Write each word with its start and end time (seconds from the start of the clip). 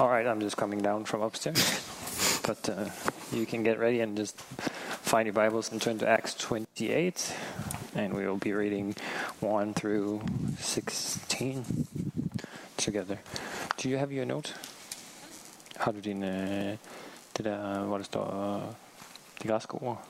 All 0.00 0.08
right, 0.08 0.26
I'm 0.26 0.40
just 0.40 0.56
coming 0.56 0.80
down 0.80 1.04
from 1.04 1.20
upstairs. 1.20 2.40
but 2.46 2.66
uh, 2.70 2.88
you 3.34 3.44
can 3.44 3.62
get 3.62 3.78
ready 3.78 4.00
and 4.00 4.16
just 4.16 4.40
find 4.40 5.26
your 5.26 5.34
Bibles 5.34 5.70
and 5.72 5.82
turn 5.82 5.98
to 5.98 6.08
Acts 6.08 6.32
28. 6.36 7.36
And 7.94 8.14
we 8.14 8.26
will 8.26 8.38
be 8.38 8.54
reading 8.54 8.96
1 9.40 9.74
through 9.74 10.22
16 10.58 11.86
together. 12.78 13.18
Do 13.76 13.90
you 13.90 13.98
have 13.98 14.10
your 14.10 14.24
note? 14.24 14.54
Har 15.76 15.92
du 15.92 16.00
din, 16.00 16.22
øh, 16.22 16.76
det 17.36 17.44
der, 17.44 17.84
hvor 17.84 17.96
der 17.96 18.04
står 18.04 18.56
øh, 18.56 18.62
de 19.42 19.48
græske 19.48 19.74
ord? 19.74 20.06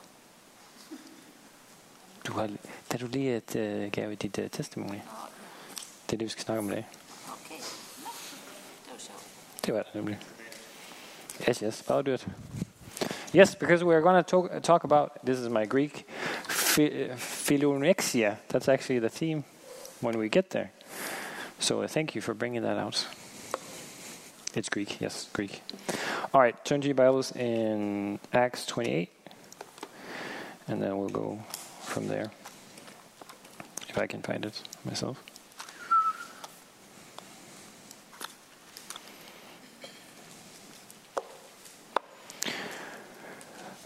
Du 2.27 2.33
har, 2.33 2.49
da 2.91 2.97
du 2.97 3.07
lige 3.07 3.35
et, 3.37 3.55
øh, 3.55 3.91
gav 3.91 4.15
dit 4.15 4.37
øh, 4.39 4.49
testimony. 4.49 4.99
Det 6.07 6.13
er 6.13 6.17
det, 6.17 6.21
vi 6.21 6.29
skal 6.29 6.43
snakke 6.43 6.59
om 6.59 6.69
i 6.69 6.71
dag. 6.71 6.87
Var 9.67 9.67
sjovt. 9.67 9.67
Det 9.67 9.73
var 9.73 9.83
det 9.83 9.95
nemlig. 9.95 10.17
Yes, 11.47 11.61
yes. 11.61 11.83
Yes, 13.33 13.55
because 13.55 13.83
we're 13.83 14.01
going 14.01 14.23
to 14.23 14.29
talk, 14.29 14.61
talk 14.61 14.83
about, 14.83 15.11
this 15.25 15.39
is 15.39 15.49
my 15.49 15.65
Greek, 15.65 16.05
phi- 16.49 17.09
philonexia. 17.17 18.35
That's 18.49 18.67
actually 18.67 18.99
the 18.99 19.09
theme 19.09 19.43
when 20.01 20.17
we 20.19 20.27
get 20.29 20.49
there. 20.49 20.69
So 21.59 21.81
uh, 21.81 21.87
thank 21.87 22.13
you 22.15 22.21
for 22.21 22.33
bringing 22.33 22.63
that 22.63 22.77
out. 22.77 23.07
It's 24.53 24.69
Greek, 24.69 24.99
yes, 24.99 25.29
Greek. 25.33 25.61
All 26.33 26.41
right, 26.41 26.55
turn 26.65 26.81
to 26.81 26.87
your 26.87 26.95
Bibles 26.95 27.31
in 27.35 28.19
Acts 28.33 28.65
28, 28.65 29.09
and 30.67 30.81
then 30.81 30.97
we'll 30.97 31.09
go 31.09 31.39
from 31.81 32.07
there, 32.07 32.31
if 33.87 33.97
I 33.97 34.07
can 34.07 34.21
find 34.21 34.45
it 34.45 34.61
myself. 34.83 35.23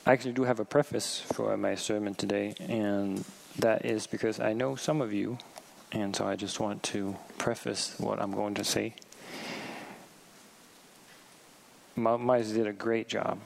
I 0.08 0.14
actually 0.14 0.34
do 0.34 0.44
have 0.44 0.60
a 0.60 0.66
preface 0.66 1.20
for 1.20 1.58
my 1.58 1.74
sermon 1.74 2.14
today, 2.14 2.54
and 2.60 3.26
that 3.58 3.86
is 3.86 4.06
because 4.06 4.40
I 4.40 4.54
know 4.54 4.76
some 4.76 5.02
of 5.02 5.12
you, 5.12 5.40
and 5.92 6.16
so 6.16 6.28
I 6.28 6.36
just 6.36 6.60
want 6.60 6.84
to 6.94 7.16
preface 7.40 7.96
what 7.98 8.22
I'm 8.22 8.32
going 8.32 8.54
to 8.54 8.64
say. 8.64 8.94
Miles 11.96 12.52
did 12.52 12.68
a 12.68 12.74
great 12.74 13.08
job. 13.08 13.40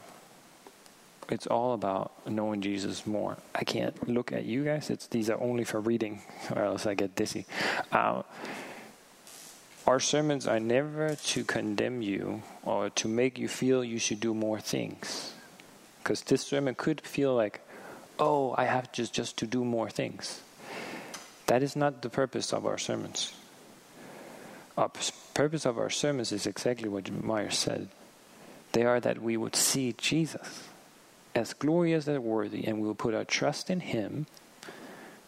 It's 1.30 1.46
all 1.46 1.72
about 1.72 2.12
knowing 2.28 2.60
Jesus 2.60 3.06
more. 3.06 3.38
I 3.54 3.64
can't 3.64 4.06
look 4.06 4.30
at 4.30 4.44
you 4.44 4.64
guys. 4.64 4.90
It's 4.90 5.06
these 5.06 5.30
are 5.30 5.40
only 5.40 5.64
for 5.64 5.80
reading, 5.80 6.20
or 6.54 6.62
else 6.62 6.84
I 6.84 6.92
get 6.92 7.16
dizzy. 7.16 7.46
Uh, 7.90 8.22
our 9.86 9.98
sermons 9.98 10.46
are 10.46 10.60
never 10.60 11.14
to 11.14 11.42
condemn 11.42 12.02
you 12.02 12.42
or 12.64 12.90
to 12.90 13.08
make 13.08 13.38
you 13.38 13.48
feel 13.48 13.82
you 13.82 13.98
should 13.98 14.20
do 14.20 14.34
more 14.34 14.60
things 14.60 15.32
because 16.02 16.22
this 16.22 16.42
sermon 16.42 16.74
could 16.74 17.00
feel 17.00 17.34
like, 17.34 17.60
oh, 18.18 18.54
I 18.56 18.64
have 18.64 18.92
just 18.92 19.12
just 19.12 19.36
to 19.38 19.46
do 19.46 19.64
more 19.64 19.90
things. 19.90 20.40
That 21.46 21.62
is 21.62 21.76
not 21.76 22.02
the 22.02 22.10
purpose 22.10 22.52
of 22.52 22.66
our 22.66 22.78
sermons. 22.78 23.32
Our 24.76 24.90
purpose 25.34 25.66
of 25.66 25.78
our 25.78 25.90
sermons 25.90 26.32
is 26.32 26.46
exactly 26.46 26.88
what 26.88 27.10
Meyer 27.10 27.50
said. 27.50 27.88
They 28.72 28.84
are 28.84 29.00
that 29.00 29.20
we 29.20 29.36
would 29.36 29.56
see 29.56 29.92
Jesus 29.98 30.64
as 31.34 31.52
glorious 31.54 32.06
and 32.06 32.22
worthy, 32.22 32.64
and 32.64 32.80
we 32.80 32.86
will 32.86 32.94
put 32.94 33.14
our 33.14 33.24
trust 33.24 33.70
in 33.70 33.80
Him, 33.80 34.26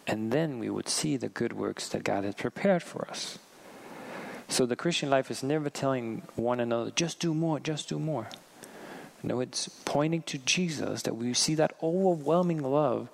and 0.06 0.32
then 0.32 0.58
we 0.58 0.70
would 0.70 0.88
see 0.88 1.16
the 1.16 1.28
good 1.28 1.52
works 1.52 1.88
that 1.88 2.04
God 2.04 2.24
has 2.24 2.34
prepared 2.34 2.82
for 2.82 3.06
us. 3.08 3.38
So 4.48 4.66
the 4.66 4.76
Christian 4.76 5.10
life 5.10 5.30
is 5.30 5.42
never 5.42 5.70
telling 5.70 6.22
one 6.36 6.60
another, 6.60 6.90
just 6.90 7.20
do 7.20 7.34
more, 7.34 7.58
just 7.58 7.88
do 7.88 7.98
more. 7.98 8.28
No, 9.22 9.40
it's 9.40 9.68
pointing 9.84 10.22
to 10.22 10.38
Jesus 10.38 11.02
that 11.02 11.14
we 11.14 11.32
see 11.34 11.54
that 11.54 11.76
overwhelming 11.82 12.62
love 12.62 13.08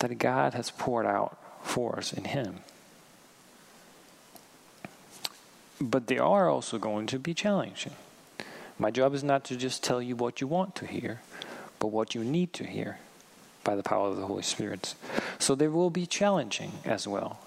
that 0.00 0.18
God 0.18 0.54
has 0.54 0.70
poured 0.70 1.06
out 1.06 1.38
for 1.62 1.96
us 1.98 2.12
in 2.12 2.24
Him. 2.24 2.56
But 5.80 6.06
they 6.08 6.18
are 6.18 6.48
also 6.48 6.78
going 6.78 7.06
to 7.08 7.18
be 7.18 7.34
challenging. 7.34 7.92
My 8.78 8.90
job 8.90 9.14
is 9.14 9.22
not 9.22 9.44
to 9.44 9.56
just 9.56 9.84
tell 9.84 10.02
you 10.02 10.16
what 10.16 10.40
you 10.40 10.46
want 10.46 10.74
to 10.76 10.86
hear, 10.86 11.20
but 11.78 11.88
what 11.88 12.14
you 12.14 12.24
need 12.24 12.52
to 12.54 12.64
hear 12.64 12.98
by 13.64 13.76
the 13.76 13.82
power 13.82 14.08
of 14.08 14.16
the 14.16 14.26
Holy 14.26 14.42
Spirit. 14.42 14.94
So 15.38 15.54
they 15.54 15.68
will 15.68 15.90
be 15.90 16.06
challenging 16.06 16.72
as 16.84 17.06
well. 17.06 17.40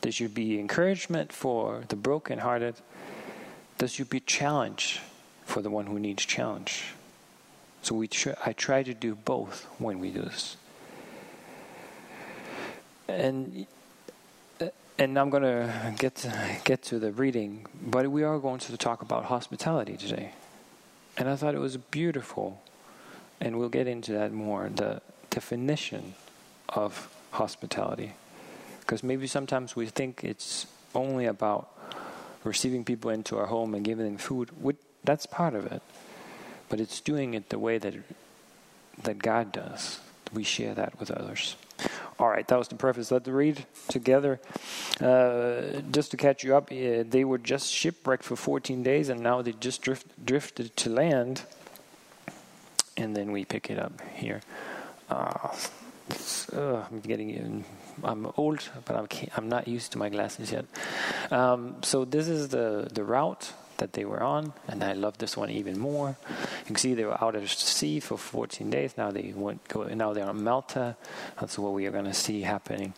There 0.00 0.12
should 0.12 0.34
be 0.34 0.58
encouragement 0.58 1.32
for 1.32 1.84
the 1.88 1.96
brokenhearted. 1.96 2.76
There 3.78 3.88
should 3.88 4.10
be 4.10 4.20
challenge 4.20 5.00
for 5.44 5.62
the 5.62 5.70
one 5.70 5.86
who 5.86 5.98
needs 5.98 6.24
challenge. 6.24 6.84
So 7.84 7.94
we 7.94 8.08
tr- 8.08 8.40
I 8.42 8.54
try 8.54 8.82
to 8.82 8.94
do 8.94 9.14
both 9.14 9.66
when 9.76 9.98
we 9.98 10.08
do 10.08 10.22
this. 10.22 10.56
And 13.06 13.66
uh, 14.58 14.68
and 14.98 15.18
I'm 15.18 15.28
going 15.28 15.42
to 15.42 15.94
get 15.98 16.26
get 16.64 16.82
to 16.84 16.98
the 16.98 17.12
reading, 17.12 17.66
but 17.82 18.10
we 18.10 18.22
are 18.22 18.38
going 18.38 18.58
to 18.60 18.76
talk 18.78 19.02
about 19.02 19.26
hospitality 19.26 19.98
today. 19.98 20.32
And 21.18 21.28
I 21.28 21.36
thought 21.36 21.54
it 21.54 21.60
was 21.60 21.76
beautiful, 21.76 22.62
and 23.38 23.58
we'll 23.58 23.68
get 23.68 23.86
into 23.86 24.12
that 24.12 24.32
more. 24.32 24.70
The 24.74 25.02
definition 25.28 26.14
of 26.70 27.14
hospitality, 27.32 28.14
because 28.80 29.02
maybe 29.02 29.26
sometimes 29.26 29.76
we 29.76 29.88
think 29.88 30.24
it's 30.24 30.66
only 30.94 31.26
about 31.26 31.68
receiving 32.44 32.82
people 32.82 33.10
into 33.10 33.36
our 33.36 33.46
home 33.46 33.74
and 33.74 33.84
giving 33.84 34.06
them 34.06 34.16
food. 34.16 34.48
That's 35.04 35.26
part 35.26 35.54
of 35.54 35.66
it 35.66 35.82
but 36.74 36.80
it's 36.80 37.00
doing 37.00 37.34
it 37.34 37.50
the 37.50 37.58
way 37.60 37.78
that 37.78 37.94
that 39.04 39.20
God 39.20 39.52
does. 39.52 40.00
We 40.32 40.42
share 40.42 40.74
that 40.74 40.98
with 40.98 41.08
others. 41.12 41.54
All 42.18 42.28
right, 42.28 42.48
that 42.48 42.58
was 42.58 42.66
the 42.66 42.74
preface. 42.74 43.12
Let's 43.12 43.28
read 43.28 43.64
together. 43.86 44.40
Uh, 45.00 45.82
just 45.92 46.10
to 46.10 46.16
catch 46.16 46.42
you 46.42 46.56
up, 46.56 46.72
uh, 46.72 47.04
they 47.08 47.24
were 47.24 47.38
just 47.38 47.72
shipwrecked 47.72 48.24
for 48.24 48.34
14 48.34 48.82
days, 48.82 49.08
and 49.08 49.20
now 49.20 49.40
they 49.40 49.52
just 49.52 49.82
drift, 49.82 50.04
drifted 50.26 50.76
to 50.78 50.90
land. 50.90 51.42
And 52.96 53.14
then 53.14 53.30
we 53.30 53.44
pick 53.44 53.70
it 53.70 53.78
up 53.78 54.02
here. 54.16 54.40
Uh, 55.08 55.54
uh, 56.52 56.84
I'm 56.90 57.00
getting 57.06 57.30
in. 57.30 57.64
I'm 58.02 58.26
old, 58.36 58.68
but 58.84 58.96
I'm 58.96 59.06
I'm 59.36 59.48
not 59.48 59.68
used 59.68 59.92
to 59.92 59.98
my 59.98 60.08
glasses 60.08 60.50
yet. 60.50 60.64
Um, 61.30 61.76
so 61.82 62.04
this 62.04 62.26
is 62.26 62.48
the 62.48 62.88
the 62.92 63.04
route 63.04 63.52
that 63.84 63.92
they 63.92 64.06
were 64.06 64.22
on, 64.22 64.54
and 64.66 64.82
I 64.82 64.94
love 64.94 65.18
this 65.18 65.36
one 65.36 65.50
even 65.50 65.78
more. 65.78 66.16
You 66.30 66.64
can 66.64 66.76
see 66.76 66.94
they 66.94 67.04
were 67.04 67.22
out 67.22 67.36
at 67.36 67.46
sea 67.46 68.00
for 68.00 68.16
14 68.16 68.70
days. 68.70 68.94
Now 68.96 69.10
they 69.10 69.34
went 69.36 69.68
go. 69.68 69.84
Now 69.84 70.14
they're 70.14 70.26
on 70.26 70.42
Malta. 70.42 70.96
That's 71.38 71.58
what 71.58 71.74
we 71.74 71.84
are 71.86 71.90
going 71.90 72.06
to 72.06 72.14
see 72.14 72.40
happening. 72.40 72.94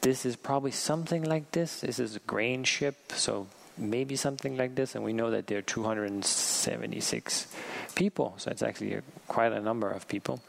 This 0.00 0.24
is 0.24 0.36
probably 0.36 0.70
something 0.70 1.24
like 1.24 1.52
this. 1.52 1.80
This 1.80 1.98
is 1.98 2.16
a 2.16 2.20
grain 2.20 2.64
ship, 2.64 3.12
so 3.12 3.48
maybe 3.76 4.16
something 4.16 4.56
like 4.56 4.74
this. 4.76 4.94
And 4.94 5.04
we 5.04 5.12
know 5.12 5.30
that 5.30 5.46
there 5.46 5.58
are 5.58 5.62
276 5.62 7.46
people, 7.94 8.34
so 8.38 8.50
it's 8.50 8.62
actually 8.62 8.94
a, 8.94 9.02
quite 9.28 9.52
a 9.52 9.60
number 9.60 9.90
of 9.90 10.08
people. 10.08 10.40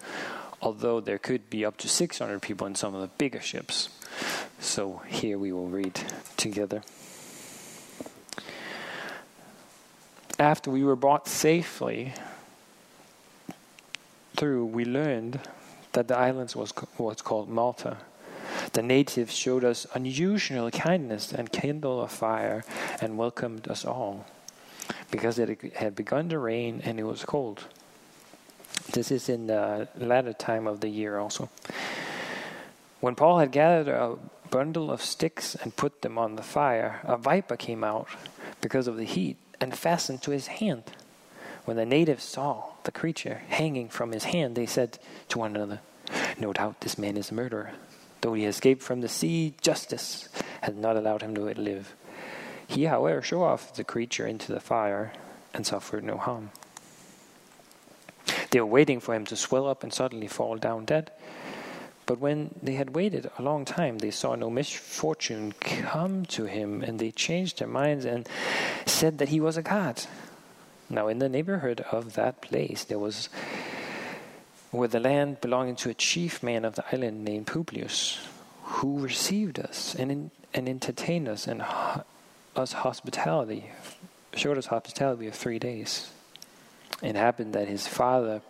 Although 0.62 1.02
there 1.02 1.18
could 1.18 1.50
be 1.50 1.66
up 1.66 1.76
to 1.78 1.90
600 1.90 2.42
people 2.42 2.66
in 2.66 2.76
some 2.76 2.96
of 2.96 3.02
the 3.02 3.08
bigger 3.08 3.42
ships. 3.42 3.90
So 4.60 5.02
here 5.08 5.38
we 5.38 5.52
will 5.52 5.68
read 5.68 6.00
together. 6.38 6.82
After 10.40 10.70
we 10.70 10.84
were 10.84 10.96
brought 10.96 11.28
safely 11.28 12.14
through, 14.36 14.66
we 14.66 14.84
learned 14.84 15.40
that 15.94 16.08
the 16.08 16.18
island 16.18 16.54
was 16.56 16.74
what's 16.98 17.22
called 17.22 17.50
Malta. 17.50 17.98
The 18.74 18.82
natives 18.82 19.34
showed 19.34 19.64
us 19.64 19.88
unusual 19.94 20.70
kindness 20.72 21.32
and 21.32 21.52
kindled 21.52 22.04
a 22.04 22.08
fire 22.08 22.64
and 23.00 23.18
welcomed 23.18 23.68
us 23.70 23.86
all 23.86 24.26
because 25.10 25.40
it 25.40 25.74
had 25.76 25.96
begun 25.96 26.30
to 26.30 26.40
rain 26.40 26.82
and 26.84 27.00
it 27.00 27.04
was 27.04 27.24
cold. 27.24 27.64
This 28.92 29.12
is 29.12 29.30
in 29.30 29.48
the 29.48 29.88
latter 29.98 30.34
time 30.34 30.68
of 30.68 30.82
the 30.82 30.90
year 30.90 31.18
also. 31.18 31.50
When 33.00 33.16
Paul 33.16 33.40
had 33.40 33.52
gathered 33.52 33.88
a 33.88 34.18
bundle 34.50 34.92
of 34.92 35.02
sticks 35.02 35.56
and 35.56 35.76
put 35.76 36.02
them 36.02 36.18
on 36.18 36.36
the 36.36 36.44
fire, 36.44 37.00
a 37.04 37.18
viper 37.18 37.56
came 37.56 37.84
out 37.84 38.10
because 38.62 38.88
of 38.88 38.98
the 38.98 39.06
heat 39.06 39.38
and 39.60 39.78
fastened 39.78 40.22
to 40.24 40.32
his 40.32 40.48
hand. 40.48 40.84
When 41.66 41.78
the 41.78 41.86
natives 41.86 42.24
saw 42.24 42.74
the 42.84 42.92
creature 42.92 43.42
hanging 43.50 43.90
from 43.90 44.12
his 44.12 44.26
hand, 44.26 44.56
they 44.56 44.66
said 44.66 45.00
to 45.30 45.40
one 45.40 45.56
another, 45.56 45.82
No 46.40 46.54
doubt 46.54 46.82
this 46.82 46.98
man 46.98 47.18
is 47.18 47.32
a 47.32 47.34
murderer. 47.34 47.72
Though 48.22 48.34
he 48.34 48.46
escaped 48.46 48.84
from 48.84 49.02
the 49.02 49.10
sea, 49.10 49.54
justice 49.62 50.30
had 50.62 50.78
not 50.78 50.98
allowed 50.98 51.22
him 51.22 51.36
to 51.36 51.42
live. 51.42 51.96
He, 52.68 52.86
however, 52.86 53.22
showed 53.22 53.44
off 53.44 53.76
the 53.76 53.84
creature 53.84 54.26
into 54.26 54.52
the 54.52 54.60
fire 54.60 55.14
and 55.54 55.66
suffered 55.66 56.04
no 56.04 56.18
harm. 56.18 56.52
They 58.52 58.60
were 58.60 58.66
waiting 58.66 59.00
for 59.00 59.14
him 59.14 59.26
to 59.26 59.36
swell 59.36 59.68
up 59.68 59.84
and 59.84 59.94
suddenly 59.94 60.28
fall 60.28 60.58
down 60.58 60.86
dead. 60.86 61.12
But 62.06 62.20
when 62.20 62.54
they 62.62 62.74
had 62.74 62.96
waited 62.96 63.30
a 63.38 63.42
long 63.42 63.66
time, 63.66 63.98
they 63.98 64.12
saw 64.12 64.36
no 64.36 64.50
misfortune 64.50 65.54
come 65.60 66.26
to 66.28 66.46
him, 66.46 66.84
and 66.84 67.00
they 67.00 67.12
changed 67.12 67.60
their 67.60 67.68
minds 67.68 68.06
and 68.06 68.28
said 68.86 69.18
that 69.18 69.30
he 69.30 69.40
was 69.40 69.58
a 69.58 69.64
god. 69.64 70.04
Now, 70.90 71.08
in 71.08 71.20
the 71.20 71.30
neighborhood 71.30 71.82
of 71.92 72.14
that 72.14 72.42
place, 72.42 72.84
there 72.84 73.00
was 73.00 73.30
where 74.70 74.88
the 74.88 75.00
land 75.00 75.42
belonging 75.42 75.76
to 75.78 75.90
a 75.90 75.94
chief 75.94 76.44
man 76.44 76.66
of 76.66 76.76
the 76.76 76.84
island 76.94 77.24
named 77.24 77.48
Publius, 77.48 78.20
who 78.64 79.00
received 79.00 79.60
us 79.60 79.96
and, 79.96 80.12
in, 80.12 80.32
and 80.54 80.70
entertained 80.70 81.28
us 81.28 81.48
and 81.48 81.62
ho- 81.62 82.04
us 82.56 82.74
hospitality, 82.74 83.72
showed 84.36 84.58
us 84.58 84.68
hospitality 84.68 85.28
of 85.28 85.34
three 85.34 85.60
days. 85.60 86.12
It 87.02 87.16
happened 87.16 87.54
that 87.54 87.68
his 87.68 87.88
father, 87.88 88.42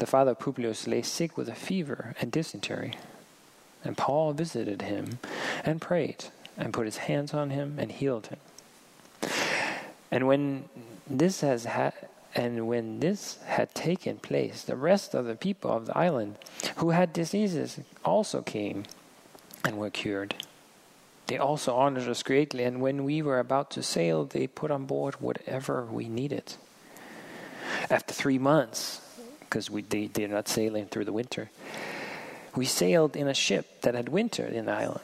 the 0.00 0.06
father 0.06 0.34
Publius, 0.34 0.88
lay 0.88 1.02
sick 1.02 1.36
with 1.36 1.48
a 1.48 1.54
fever 1.54 2.14
and 2.20 2.32
dysentery. 2.32 2.94
And 3.84 3.96
Paul 3.96 4.32
visited 4.32 4.82
him 4.82 5.20
and 5.64 5.80
prayed 5.80 6.24
and 6.56 6.72
put 6.72 6.86
his 6.86 6.96
hands 6.96 7.32
on 7.32 7.50
him 7.50 7.76
and 7.78 7.92
healed 7.92 8.26
him. 8.26 8.38
And 10.10 10.26
when 10.26 10.64
this 11.08 11.42
has 11.42 11.64
had 11.64 11.92
and 12.34 12.68
when 12.68 13.00
this 13.00 13.38
had 13.44 13.74
taken 13.74 14.16
place, 14.18 14.62
the 14.62 14.76
rest 14.76 15.14
of 15.14 15.26
the 15.26 15.34
people 15.34 15.70
of 15.72 15.86
the 15.86 15.98
island 15.98 16.36
who 16.76 16.90
had 16.90 17.12
diseases 17.12 17.80
also 18.04 18.40
came 18.40 18.84
and 19.64 19.78
were 19.78 19.90
cured. 19.90 20.34
They 21.26 21.38
also 21.38 21.74
honored 21.74 22.08
us 22.08 22.22
greatly, 22.22 22.62
and 22.64 22.80
when 22.80 23.02
we 23.04 23.20
were 23.20 23.40
about 23.40 23.72
to 23.72 23.82
sail, 23.82 24.24
they 24.24 24.46
put 24.46 24.70
on 24.70 24.86
board 24.86 25.16
whatever 25.16 25.84
we 25.84 26.08
needed. 26.08 26.54
After 27.90 28.14
three 28.14 28.38
months, 28.38 29.00
because 29.50 29.68
we, 29.68 29.82
they, 29.82 30.06
they're 30.06 30.28
not 30.28 30.46
sailing 30.46 30.86
through 30.86 31.04
the 31.04 31.12
winter, 31.12 31.50
we 32.54 32.64
sailed 32.64 33.16
in 33.16 33.26
a 33.26 33.34
ship 33.34 33.82
that 33.82 33.94
had 33.94 34.08
wintered 34.08 34.52
in 34.52 34.66
the 34.66 34.72
island. 34.72 35.00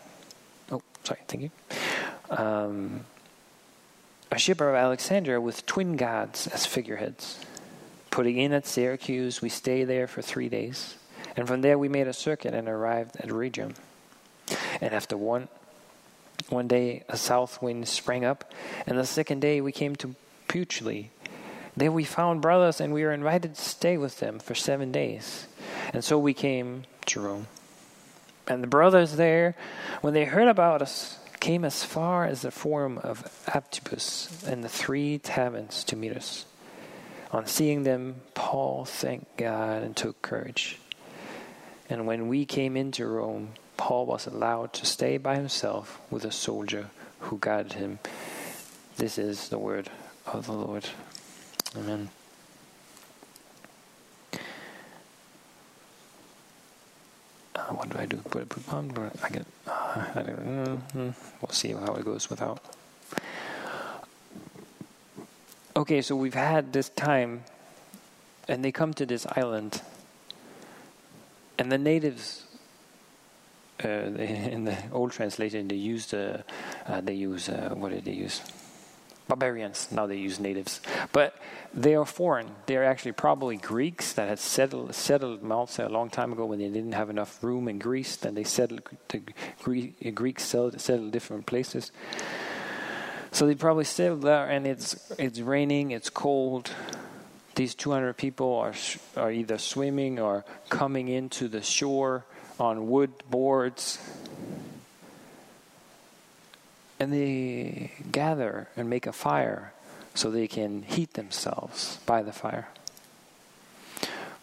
Oh, 0.71 0.83
sorry, 1.03 1.21
thank 1.27 1.43
you. 1.43 1.51
Um, 2.31 3.01
a 4.31 4.39
ship 4.39 4.61
of 4.61 4.75
Alexandria 4.75 5.41
with 5.41 5.67
twin 5.67 5.97
gods 5.97 6.47
as 6.47 6.65
figureheads. 6.65 7.41
Putting 8.11 8.39
in 8.39 8.53
at 8.53 8.67
Syracuse, 8.67 9.43
we 9.43 9.49
stay 9.49 9.85
there 9.85 10.07
for 10.07 10.23
three 10.23 10.49
days, 10.49 10.95
and 11.37 11.47
from 11.47 11.61
there 11.61 11.77
we 11.77 11.89
made 11.89 12.07
a 12.07 12.13
circuit 12.13 12.55
and 12.55 12.69
arrived 12.69 13.17
at 13.17 13.31
Rhegium. 13.31 13.75
And 14.81 14.95
after 14.95 15.17
one 15.17 15.49
one 16.49 16.69
day 16.69 17.03
a 17.09 17.17
south 17.17 17.61
wind 17.61 17.89
sprang 17.89 18.25
up, 18.25 18.53
and 18.87 18.99
the 18.99 19.07
second 19.07 19.41
day 19.41 19.61
we 19.61 19.73
came 19.73 19.97
to 19.97 20.15
Puteoli. 20.49 21.09
There 21.77 21.93
we 21.93 22.05
found 22.05 22.41
brothers, 22.41 22.81
and 22.81 22.93
we 22.95 23.05
were 23.05 23.13
invited 23.13 23.55
to 23.55 23.61
stay 23.61 23.97
with 23.99 24.19
them 24.19 24.39
for 24.39 24.55
seven 24.55 24.93
days. 24.93 25.47
And 25.93 26.03
so 26.03 26.19
we 26.19 26.33
came 26.33 26.85
to 27.07 27.21
Rome. 27.21 27.47
And 28.49 28.63
the 28.63 28.69
brothers 28.69 29.17
there, 29.17 29.57
when 30.01 30.15
they 30.15 30.25
heard 30.25 30.49
about 30.49 30.81
us, 30.81 31.19
came 31.41 31.65
as 31.65 31.85
far 31.85 32.25
as 32.25 32.43
the 32.43 32.51
forum 32.51 32.99
of 32.99 33.23
Aptipus 33.47 34.47
and 34.47 34.65
the 34.65 34.69
three 34.69 35.19
taverns 35.19 35.85
to 35.85 35.97
meet 35.97 36.13
us. 36.13 36.47
On 37.31 37.47
seeing 37.47 37.83
them, 37.83 38.17
Paul 38.35 38.85
thanked 38.85 39.37
God 39.37 39.83
and 39.83 39.97
took 39.97 40.23
courage. 40.23 40.79
And 41.91 42.07
when 42.07 42.29
we 42.29 42.47
came 42.47 42.77
into 42.77 43.07
Rome, 43.07 43.51
Paul 43.77 44.07
was 44.07 44.27
allowed 44.27 44.73
to 44.75 44.87
stay 44.87 45.19
by 45.19 45.37
himself 45.37 46.01
with 46.11 46.25
a 46.25 46.33
soldier 46.33 46.87
who 47.21 47.39
guarded 47.39 47.75
him. 47.75 47.99
This 48.97 49.19
is 49.19 49.49
the 49.51 49.59
word 49.59 49.91
of 50.25 50.47
the 50.47 50.53
Lord. 50.53 50.87
Amen. 51.77 52.09
Uh, 57.55 57.61
what 57.75 57.91
do 57.91 57.99
I 57.99 58.07
do? 58.07 58.17
Put 58.17 58.49
put 58.49 58.73
on? 58.73 59.11
I 59.23 59.29
get. 59.29 59.47
Uh, 59.67 60.05
I 60.15 60.23
don't, 60.23 60.89
mm, 60.95 61.15
we'll 61.41 61.51
see 61.51 61.73
how 61.73 61.95
it 61.95 62.05
goes 62.05 62.31
without. 62.31 62.61
Okay, 65.77 66.01
so 66.01 66.17
we've 66.17 66.35
had 66.35 66.73
this 66.73 66.89
time, 66.89 67.45
and 68.49 68.65
they 68.65 68.73
come 68.73 68.95
to 68.95 69.05
this 69.05 69.27
island, 69.37 69.83
and 71.59 71.71
the 71.71 71.79
natives. 71.79 72.43
Uh, 73.85 73.89
in 73.89 74.65
the 74.65 74.75
old 74.91 75.13
translation, 75.13 75.69
they 75.69 75.77
use 75.77 76.07
the, 76.07 76.43
uh, 76.87 77.03
they 77.03 77.13
use 77.13 77.51
uh, 77.51 77.75
what 77.77 77.91
did 77.93 78.07
they 78.07 78.13
use? 78.13 78.41
Barbarians. 79.29 79.89
Now 79.91 80.07
they 80.07 80.17
use 80.17 80.39
natives, 80.39 80.81
but 81.13 81.37
they 81.75 81.95
are 81.95 82.05
foreign. 82.05 82.49
They 82.67 82.77
are 82.77 82.85
actually 82.85 83.13
probably 83.13 83.57
Greeks 83.57 84.13
that 84.15 84.29
had 84.29 84.39
settled 84.39 84.95
settled 84.95 85.43
Malta 85.43 85.87
a 85.87 85.91
long 85.91 86.11
time 86.11 86.33
ago 86.33 86.47
when 86.47 86.59
they 86.59 86.69
didn't 86.69 86.93
have 86.93 87.11
enough 87.11 87.43
room 87.43 87.69
in 87.69 87.79
Greece. 87.79 88.17
Then 88.17 88.35
they 88.35 88.45
settled 88.45 88.83
the 89.09 90.11
Greeks 90.13 90.45
settled, 90.45 90.81
settled 90.81 91.13
different 91.13 91.47
places. 91.47 91.93
So 93.33 93.47
they 93.47 93.55
probably 93.55 93.85
settled 93.85 94.23
there, 94.23 94.49
and 94.49 94.67
it's 94.67 95.13
it's 95.19 95.41
raining, 95.41 95.91
it's 95.91 96.11
cold. 96.11 96.71
These 97.55 97.75
200 97.75 98.15
people 98.17 98.55
are 98.55 98.75
are 99.17 99.33
either 99.33 99.59
swimming 99.59 100.19
or 100.21 100.45
coming 100.69 101.09
into 101.09 101.49
the 101.49 101.63
shore 101.63 102.25
on 102.59 102.89
wood 102.89 103.13
boards 103.29 103.99
and 106.99 107.13
they 107.13 107.93
gather 108.11 108.69
and 108.77 108.89
make 108.89 109.07
a 109.07 109.13
fire 109.13 109.73
so 110.15 110.31
they 110.31 110.49
can 110.49 110.83
heat 110.83 111.15
themselves 111.15 111.99
by 112.07 112.23
the 112.23 112.33
fire. 112.33 112.69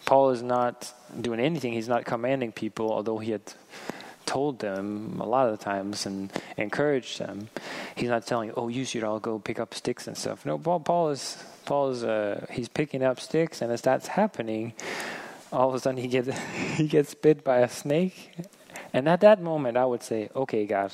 Paul 0.06 0.32
is 0.32 0.44
not 0.44 0.94
doing 1.20 1.40
anything, 1.40 1.74
he's 1.74 1.88
not 1.88 2.06
commanding 2.06 2.52
people, 2.52 2.92
although 2.92 3.20
he 3.20 3.32
had 3.32 3.42
told 4.26 4.60
them 4.60 5.20
a 5.20 5.26
lot 5.26 5.48
of 5.48 5.58
the 5.58 5.64
times 5.64 6.06
and 6.06 6.32
encouraged 6.58 7.20
them. 7.20 7.50
He's 7.96 8.10
not 8.10 8.26
telling, 8.26 8.52
"Oh, 8.56 8.68
you 8.68 8.86
should 8.86 9.04
all 9.04 9.20
go 9.20 9.40
pick 9.40 9.60
up 9.60 9.74
sticks 9.74 10.08
and 10.08 10.18
stuff." 10.18 10.46
No, 10.46 10.58
Paul, 10.58 10.80
Paul 10.80 11.10
is 11.10 11.44
Paul 11.66 11.92
is 11.92 12.04
uh, 12.04 12.46
he's 12.52 12.68
picking 12.68 13.04
up 13.04 13.20
sticks, 13.20 13.62
and 13.62 13.72
as 13.72 13.82
that's 13.82 14.08
happening, 14.08 14.74
all 15.52 15.70
of 15.70 15.76
a 15.76 15.80
sudden 15.80 16.02
he 16.02 16.08
gets 16.08 16.30
he 16.78 16.88
gets 16.88 17.14
bit 17.14 17.44
by 17.44 17.60
a 17.60 17.70
snake, 17.70 18.36
and 18.94 19.08
at 19.08 19.22
that 19.22 19.42
moment 19.42 19.78
I 19.78 19.86
would 19.86 20.04
say, 20.04 20.30
"Okay, 20.36 20.66
God, 20.66 20.92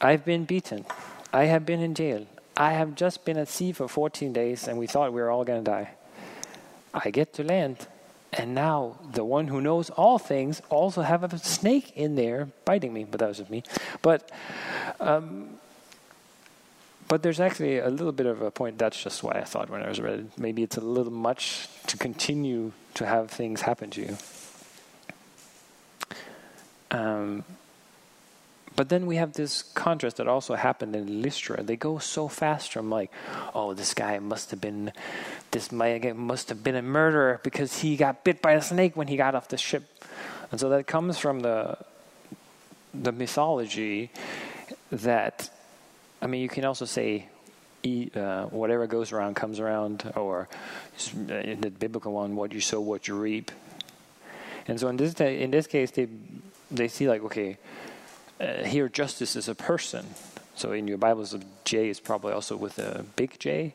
I've 0.00 0.24
been 0.24 0.44
beaten. 0.44 0.84
I 1.32 1.44
have 1.44 1.66
been 1.66 1.80
in 1.80 1.94
jail. 1.94 2.26
I 2.56 2.72
have 2.72 2.94
just 2.94 3.24
been 3.24 3.36
at 3.36 3.48
sea 3.48 3.72
for 3.72 3.88
14 3.88 4.32
days 4.32 4.68
and 4.68 4.78
we 4.78 4.86
thought 4.86 5.12
we 5.12 5.20
were 5.20 5.30
all 5.30 5.44
going 5.44 5.64
to 5.64 5.70
die. 5.70 5.90
I 6.94 7.10
get 7.10 7.34
to 7.34 7.44
land, 7.44 7.86
and 8.32 8.54
now 8.54 8.96
the 9.12 9.24
one 9.24 9.48
who 9.48 9.60
knows 9.60 9.90
all 9.90 10.18
things 10.18 10.60
also 10.68 11.02
have 11.02 11.22
a 11.22 11.38
snake 11.38 11.92
in 11.96 12.14
there 12.14 12.48
biting 12.64 12.92
me, 12.92 13.04
but 13.04 13.20
that 13.20 13.28
was 13.28 13.48
me. 13.48 13.62
But 14.02 14.30
um, 15.00 15.58
but 17.08 17.22
there's 17.22 17.40
actually 17.40 17.78
a 17.78 17.88
little 17.88 18.12
bit 18.12 18.26
of 18.26 18.42
a 18.42 18.50
point. 18.50 18.78
That's 18.78 19.02
just 19.02 19.22
what 19.22 19.36
I 19.36 19.42
thought 19.42 19.70
when 19.70 19.82
I 19.82 19.88
was 19.88 20.00
read. 20.00 20.30
Maybe 20.36 20.62
it's 20.62 20.76
a 20.76 20.82
little 20.82 21.12
much 21.12 21.68
to 21.86 21.96
continue 21.96 22.72
to 22.94 23.06
have 23.06 23.30
things 23.30 23.62
happen 23.62 23.88
to 23.90 24.00
you. 24.02 24.18
Um, 26.90 27.44
but 28.78 28.90
then 28.90 29.06
we 29.06 29.16
have 29.16 29.32
this 29.32 29.62
contrast 29.74 30.18
that 30.18 30.28
also 30.28 30.54
happened 30.54 30.94
in 30.94 31.20
Lystra. 31.20 31.64
They 31.64 31.74
go 31.74 31.98
so 31.98 32.28
fast 32.28 32.72
from 32.72 32.90
like, 32.90 33.10
oh, 33.52 33.74
this 33.74 33.92
guy 33.92 34.20
must 34.20 34.52
have 34.52 34.60
been, 34.60 34.92
this 35.50 35.72
must 35.72 36.48
have 36.48 36.62
been 36.62 36.76
a 36.76 36.82
murderer 36.82 37.40
because 37.42 37.80
he 37.80 37.96
got 37.96 38.22
bit 38.22 38.40
by 38.40 38.52
a 38.52 38.62
snake 38.62 38.96
when 38.96 39.08
he 39.08 39.16
got 39.16 39.34
off 39.34 39.48
the 39.48 39.56
ship, 39.56 39.82
and 40.52 40.60
so 40.60 40.68
that 40.68 40.86
comes 40.86 41.18
from 41.18 41.40
the 41.40 41.76
the 42.94 43.10
mythology 43.10 44.12
that, 44.92 45.50
I 46.22 46.28
mean, 46.28 46.40
you 46.40 46.48
can 46.48 46.64
also 46.64 46.84
say 46.84 47.26
uh, 48.14 48.44
whatever 48.44 48.86
goes 48.86 49.10
around 49.10 49.34
comes 49.34 49.58
around, 49.58 50.12
or 50.14 50.48
in 51.28 51.62
the 51.62 51.70
biblical 51.70 52.12
one, 52.12 52.36
what 52.36 52.52
you 52.52 52.60
sow, 52.60 52.80
what 52.80 53.08
you 53.08 53.16
reap. 53.16 53.50
And 54.68 54.78
so 54.78 54.86
in 54.86 54.96
this 54.96 55.14
in 55.20 55.50
this 55.50 55.66
case, 55.66 55.90
they 55.90 56.06
they 56.70 56.86
see 56.86 57.08
like 57.08 57.24
okay, 57.24 57.58
uh, 58.40 58.64
here 58.64 58.88
justice 58.88 59.36
is 59.36 59.48
a 59.48 59.54
person. 59.54 60.06
So 60.54 60.72
in 60.72 60.88
your 60.88 60.98
Bibles, 60.98 61.36
J 61.64 61.88
is 61.88 62.00
probably 62.00 62.32
also 62.32 62.56
with 62.56 62.78
a 62.78 63.04
big 63.16 63.38
J. 63.38 63.74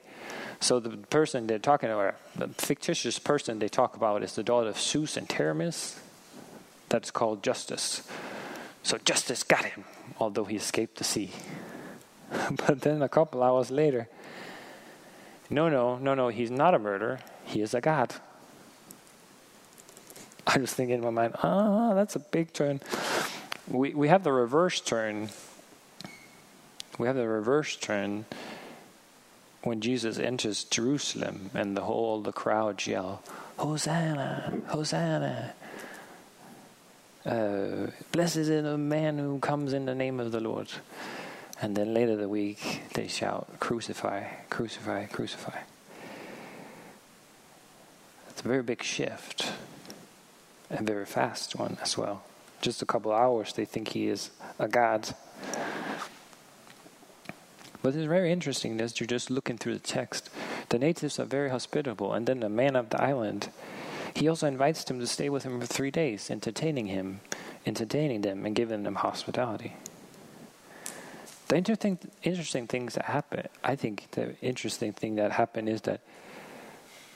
So 0.59 0.79
the 0.79 0.97
person 0.97 1.47
they're 1.47 1.59
talking 1.59 1.89
about, 1.89 2.15
the 2.35 2.47
fictitious 2.49 3.19
person 3.19 3.59
they 3.59 3.67
talk 3.67 3.95
about 3.95 4.23
is 4.23 4.35
the 4.35 4.43
daughter 4.43 4.69
of 4.69 4.79
Zeus 4.79 5.17
and 5.17 5.27
Teremis. 5.27 5.99
That's 6.89 7.11
called 7.11 7.43
justice. 7.43 8.07
So 8.83 8.97
justice 8.97 9.43
got 9.43 9.65
him, 9.65 9.85
although 10.19 10.45
he 10.45 10.55
escaped 10.55 10.97
the 10.97 11.03
sea. 11.03 11.31
but 12.51 12.81
then 12.81 13.01
a 13.01 13.09
couple 13.09 13.43
hours 13.43 13.71
later, 13.71 14.07
no, 15.49 15.69
no, 15.69 15.97
no, 15.97 16.15
no, 16.15 16.29
he's 16.29 16.51
not 16.51 16.73
a 16.73 16.79
murderer. 16.79 17.19
He 17.45 17.61
is 17.61 17.73
a 17.73 17.81
god. 17.81 18.15
I 20.45 20.57
was 20.57 20.73
thinking 20.73 20.97
in 20.97 21.01
my 21.01 21.09
mind, 21.09 21.35
ah, 21.41 21.93
that's 21.93 22.15
a 22.15 22.19
big 22.19 22.51
turn 22.53 22.81
we, 23.67 23.93
we 23.93 24.07
have 24.07 24.23
the 24.23 24.31
reverse 24.31 24.79
turn. 24.79 25.29
We 26.97 27.07
have 27.07 27.15
the 27.15 27.27
reverse 27.27 27.75
turn 27.75 28.25
when 29.63 29.81
Jesus 29.81 30.19
enters 30.19 30.63
Jerusalem 30.65 31.49
and 31.53 31.75
the 31.75 31.81
whole 31.81 32.21
the 32.21 32.33
crowd 32.33 32.85
yell, 32.85 33.23
Hosanna, 33.57 34.61
Hosanna. 34.67 35.53
Uh, 37.25 37.87
blessed 38.11 38.37
is 38.37 38.47
the 38.49 38.77
man 38.77 39.17
who 39.17 39.39
comes 39.39 39.71
in 39.71 39.85
the 39.85 39.95
name 39.95 40.19
of 40.19 40.31
the 40.31 40.41
Lord. 40.41 40.67
And 41.61 41.77
then 41.77 41.93
later 41.93 42.17
the 42.17 42.27
week 42.27 42.81
they 42.93 43.07
shout, 43.07 43.47
Crucify, 43.59 44.25
crucify, 44.49 45.05
crucify. 45.05 45.59
It's 48.29 48.41
a 48.41 48.47
very 48.47 48.63
big 48.63 48.83
shift, 48.83 49.53
a 50.69 50.83
very 50.83 51.05
fast 51.05 51.55
one 51.55 51.77
as 51.81 51.97
well. 51.97 52.23
Just 52.63 52.81
a 52.81 52.85
couple 52.85 53.11
hours, 53.11 53.51
they 53.51 53.65
think 53.65 53.89
he 53.89 54.07
is 54.07 54.31
a 54.57 54.69
god. 54.69 55.13
But 57.81 57.93
it's 57.93 58.07
very 58.07 58.31
interesting 58.31 58.79
as 58.79 59.01
you're 59.01 59.05
just 59.05 59.29
looking 59.29 59.57
through 59.57 59.73
the 59.73 59.81
text. 59.81 60.29
The 60.69 60.79
natives 60.79 61.19
are 61.19 61.25
very 61.25 61.49
hospitable, 61.49 62.13
and 62.13 62.25
then 62.25 62.39
the 62.39 62.47
man 62.47 62.77
of 62.77 62.87
the 62.87 63.03
island, 63.03 63.49
he 64.15 64.29
also 64.29 64.47
invites 64.47 64.85
them 64.85 64.97
to 65.01 65.07
stay 65.07 65.27
with 65.27 65.43
him 65.43 65.59
for 65.59 65.65
three 65.65 65.91
days, 65.91 66.31
entertaining 66.31 66.85
him, 66.85 67.19
entertaining 67.65 68.21
them, 68.21 68.45
and 68.45 68.55
giving 68.55 68.83
them 68.83 68.95
hospitality. 68.95 69.75
The 71.49 71.57
interesting, 71.57 71.99
interesting 72.23 72.67
things 72.67 72.93
that 72.93 73.03
happen, 73.03 73.49
I 73.61 73.75
think 73.75 74.07
the 74.11 74.37
interesting 74.41 74.93
thing 74.93 75.15
that 75.15 75.33
happened 75.33 75.67
is 75.67 75.81
that 75.81 75.99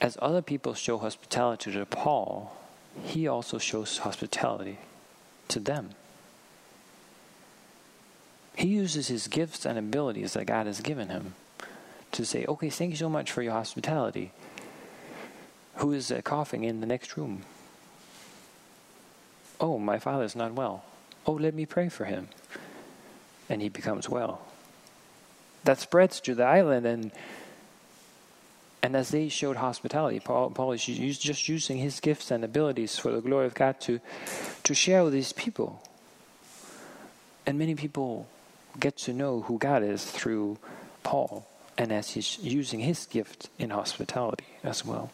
as 0.01 0.17
other 0.21 0.41
people 0.41 0.73
show 0.73 0.97
hospitality 0.97 1.71
to 1.71 1.85
Paul, 1.85 2.51
he 3.01 3.29
also 3.29 3.57
shows 3.57 3.99
hospitality 3.99 4.79
to 5.49 5.59
them. 5.59 5.91
He 8.55 8.67
uses 8.67 9.07
his 9.07 9.27
gifts 9.27 9.65
and 9.65 9.77
abilities 9.77 10.33
that 10.33 10.45
God 10.45 10.65
has 10.65 10.81
given 10.81 11.09
him 11.09 11.35
to 12.11 12.25
say, 12.25 12.45
okay, 12.45 12.69
thank 12.69 12.91
you 12.91 12.97
so 12.97 13.09
much 13.09 13.31
for 13.31 13.41
your 13.43 13.53
hospitality. 13.53 14.31
Who 15.75 15.91
is 15.93 16.11
uh, 16.11 16.21
coughing 16.23 16.63
in 16.63 16.81
the 16.81 16.87
next 16.87 17.17
room? 17.17 17.43
Oh, 19.59 19.77
my 19.77 19.99
father's 19.99 20.35
not 20.35 20.53
well. 20.53 20.83
Oh, 21.25 21.33
let 21.33 21.53
me 21.53 21.65
pray 21.65 21.89
for 21.89 22.05
him. 22.05 22.29
And 23.49 23.61
he 23.61 23.69
becomes 23.69 24.09
well. 24.09 24.41
That 25.63 25.79
spreads 25.79 26.19
to 26.21 26.33
the 26.33 26.43
island, 26.43 26.85
and 26.85 27.11
and 28.81 28.95
as 28.95 29.09
they 29.09 29.27
showed 29.29 29.57
hospitality, 29.57 30.19
Paul, 30.19 30.51
Paul 30.51 30.71
is 30.73 30.85
just 30.85 31.49
using 31.49 31.77
his 31.77 31.99
gifts 31.99 32.31
and 32.31 32.43
abilities 32.43 32.97
for 32.97 33.11
the 33.11 33.21
glory 33.21 33.45
of 33.45 33.53
God 33.53 33.79
to 33.81 33.99
to 34.63 34.73
share 34.73 35.03
with 35.03 35.13
these 35.13 35.33
people. 35.33 35.81
And 37.45 37.57
many 37.57 37.75
people 37.75 38.27
get 38.79 38.97
to 38.97 39.13
know 39.13 39.41
who 39.41 39.57
God 39.57 39.83
is 39.83 40.05
through 40.05 40.57
Paul 41.03 41.47
and 41.77 41.91
as 41.91 42.11
he's 42.11 42.37
using 42.39 42.81
his 42.81 43.05
gift 43.05 43.49
in 43.57 43.69
hospitality 43.69 44.45
as 44.63 44.83
well. 44.83 45.11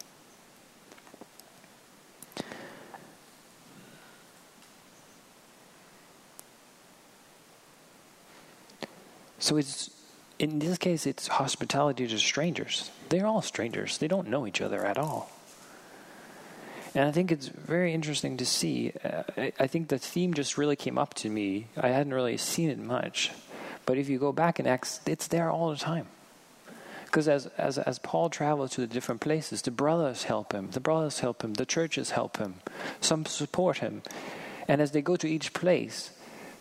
So 9.40 9.58
it's 9.58 9.90
in 10.44 10.60
this 10.60 10.78
case 10.78 11.08
it's 11.08 11.28
hospitality 11.28 12.06
to 12.06 12.20
strangers. 12.20 12.92
They're 13.08 13.26
all 13.26 13.42
strangers. 13.42 13.98
They 13.98 14.10
don't 14.10 14.28
know 14.28 14.46
each 14.46 14.62
other 14.62 14.86
at 14.86 14.98
all. 14.98 15.32
And 16.94 17.08
I 17.08 17.12
think 17.12 17.32
it's 17.32 17.48
very 17.48 17.94
interesting 17.94 18.38
to 18.38 18.46
see. 18.46 18.92
Uh, 19.04 19.24
I 19.58 19.68
think 19.68 19.88
the 19.88 19.98
theme 19.98 20.34
just 20.34 20.58
really 20.58 20.76
came 20.76 20.98
up 20.98 21.14
to 21.16 21.30
me. 21.30 21.68
I 21.78 21.88
hadn't 21.90 22.14
really 22.14 22.38
seen 22.38 22.70
it 22.70 22.78
much. 22.78 23.32
But 23.86 23.98
if 23.98 24.10
you 24.10 24.20
go 24.20 24.32
back 24.32 24.60
in 24.60 24.68
Acts, 24.68 25.00
it's 25.06 25.28
there 25.28 25.50
all 25.50 25.72
the 25.72 25.78
time. 25.78 26.08
Because 27.06 27.28
as, 27.28 27.48
as, 27.58 27.78
as 27.78 27.98
Paul 28.00 28.30
travels 28.30 28.72
to 28.72 28.82
the 28.82 28.88
different 28.88 29.22
places, 29.22 29.62
the 29.62 29.72
brothers 29.72 30.24
help 30.24 30.52
him, 30.52 30.72
the 30.72 30.80
brothers 30.80 31.20
help 31.20 31.44
him, 31.44 31.54
the 31.54 31.66
churches 31.66 32.12
help 32.12 32.38
him, 32.38 32.56
some 33.00 33.26
support 33.26 33.78
him. 33.78 34.02
And 34.68 34.82
as 34.82 34.92
they 34.92 35.02
go 35.02 35.16
to 35.16 35.28
each 35.28 35.54
place, 35.54 36.12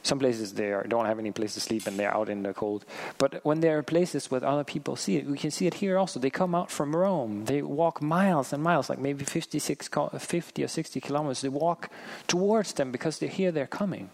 some 0.02 0.18
places 0.18 0.54
they 0.54 0.72
are, 0.72 0.84
don't 0.84 1.06
have 1.06 1.18
any 1.18 1.30
place 1.30 1.54
to 1.54 1.60
sleep 1.60 1.86
and 1.86 1.98
they're 1.98 2.14
out 2.14 2.28
in 2.28 2.42
the 2.42 2.52
cold. 2.52 2.84
But 3.18 3.44
when 3.44 3.60
there 3.60 3.78
are 3.78 3.82
places 3.82 4.30
where 4.30 4.44
other 4.44 4.64
people 4.64 4.96
see 4.96 5.16
it, 5.16 5.26
we 5.26 5.38
can 5.38 5.50
see 5.50 5.66
it 5.66 5.74
here 5.74 5.96
also. 5.96 6.18
They 6.18 6.30
come 6.30 6.54
out 6.54 6.70
from 6.70 6.94
Rome. 6.94 7.44
They 7.44 7.62
walk 7.62 8.02
miles 8.02 8.52
and 8.52 8.62
miles, 8.62 8.90
like 8.90 8.98
maybe 8.98 9.24
56, 9.24 9.88
50 10.18 10.64
or 10.64 10.68
60 10.68 11.00
kilometers. 11.00 11.40
They 11.40 11.48
walk 11.48 11.88
towards 12.26 12.72
them 12.72 12.90
because 12.90 13.18
they 13.18 13.28
hear 13.28 13.52
they're 13.52 13.66
coming. 13.66 14.10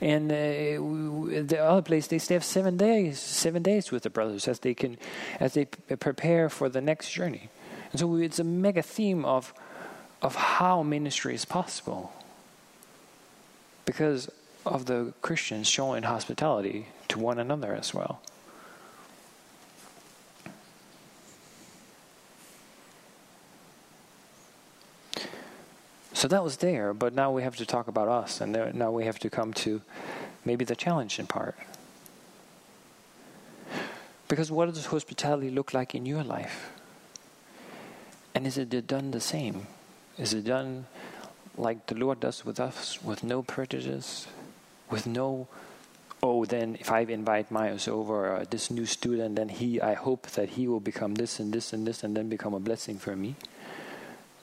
And 0.00 0.30
uh, 0.30 1.44
the 1.46 1.58
other 1.62 1.82
place, 1.82 2.06
they 2.06 2.18
stay 2.18 2.38
seven 2.40 2.76
days, 2.76 3.18
seven 3.18 3.62
days 3.62 3.90
with 3.90 4.02
the 4.02 4.10
brothers 4.10 4.48
as 4.48 4.58
they 4.60 4.74
can, 4.74 4.98
as 5.40 5.54
they 5.54 5.66
prepare 5.66 6.48
for 6.48 6.68
the 6.68 6.80
next 6.80 7.12
journey. 7.12 7.48
And 7.92 8.00
so 8.00 8.16
it's 8.16 8.38
a 8.38 8.44
mega 8.44 8.82
theme 8.82 9.24
of, 9.24 9.52
of 10.20 10.34
how 10.34 10.82
ministry 10.82 11.34
is 11.34 11.44
possible. 11.44 12.12
Because 13.84 14.30
of 14.64 14.86
the 14.86 15.12
Christians 15.22 15.68
showing 15.68 16.04
hospitality 16.04 16.86
to 17.08 17.18
one 17.18 17.38
another 17.38 17.74
as 17.74 17.92
well. 17.92 18.20
So 26.14 26.28
that 26.28 26.44
was 26.44 26.58
there, 26.58 26.94
but 26.94 27.14
now 27.14 27.32
we 27.32 27.42
have 27.42 27.56
to 27.56 27.66
talk 27.66 27.88
about 27.88 28.06
us, 28.06 28.40
and 28.40 28.52
now 28.74 28.92
we 28.92 29.06
have 29.06 29.18
to 29.20 29.30
come 29.30 29.52
to 29.54 29.82
maybe 30.44 30.64
the 30.64 30.76
challenging 30.76 31.26
part. 31.26 31.56
Because 34.28 34.50
what 34.50 34.72
does 34.72 34.86
hospitality 34.86 35.50
look 35.50 35.74
like 35.74 35.96
in 35.96 36.06
your 36.06 36.22
life? 36.22 36.70
And 38.34 38.46
is 38.46 38.56
it 38.56 38.86
done 38.86 39.10
the 39.10 39.20
same? 39.20 39.66
Is 40.16 40.32
it 40.32 40.44
done 40.44 40.86
like 41.56 41.86
the 41.86 41.96
Lord 41.96 42.20
does 42.20 42.44
with 42.44 42.60
us, 42.60 43.02
with 43.02 43.24
no 43.24 43.42
prejudice, 43.42 44.28
with 44.92 45.06
no, 45.06 45.48
oh, 46.22 46.44
then 46.44 46.76
if 46.78 46.92
I 46.92 47.00
invite 47.00 47.50
Myers 47.50 47.88
over 47.88 48.36
uh, 48.36 48.44
this 48.48 48.70
new 48.70 48.86
student, 48.86 49.36
then 49.36 49.48
he, 49.48 49.80
I 49.80 49.94
hope 49.94 50.28
that 50.32 50.50
he 50.50 50.68
will 50.68 50.80
become 50.80 51.14
this 51.14 51.40
and 51.40 51.52
this 51.52 51.72
and 51.72 51.86
this 51.86 52.04
and 52.04 52.16
then 52.16 52.28
become 52.28 52.54
a 52.54 52.60
blessing 52.60 52.98
for 52.98 53.16
me? 53.16 53.34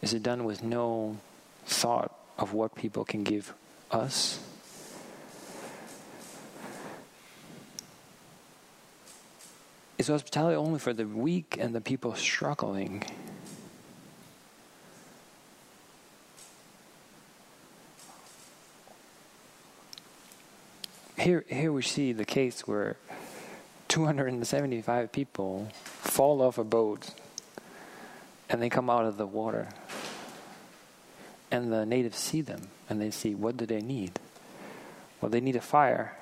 Is 0.01 0.13
it 0.13 0.24
done 0.24 0.44
with 0.44 0.63
no 0.63 1.18
thought 1.65 2.12
of 2.38 2.53
what 2.53 2.75
people 2.75 3.06
can 3.06 3.24
give 3.24 3.53
us? 3.91 4.39
Is 9.98 10.08
hospitality 10.08 10.56
only 10.56 10.79
for 10.79 10.94
the 10.94 11.06
weak 11.06 11.58
and 11.60 11.75
the 11.75 11.82
people 11.82 12.15
struggling? 12.15 13.03
Here, 21.20 21.44
here 21.48 21.72
we 21.72 21.82
see 21.82 22.14
the 22.14 22.26
case 22.26 22.68
where 22.68 22.98
275 23.90 25.12
people 25.12 25.68
fall 25.84 26.42
off 26.42 26.58
a 26.58 26.64
boat 26.64 27.12
and 28.50 28.62
they 28.62 28.70
come 28.70 28.90
out 28.90 29.06
of 29.06 29.18
the 29.18 29.28
water. 29.28 29.68
And 31.52 31.72
the 31.72 31.86
natives 31.86 32.18
see 32.18 32.42
them 32.42 32.68
and 32.90 33.02
they 33.02 33.12
see 33.12 33.36
what 33.36 33.58
do 33.58 33.66
they 33.66 33.82
need? 33.82 34.20
Well, 35.20 35.30
they 35.30 35.42
need 35.42 35.56
a 35.56 35.62
fire. 35.62 36.16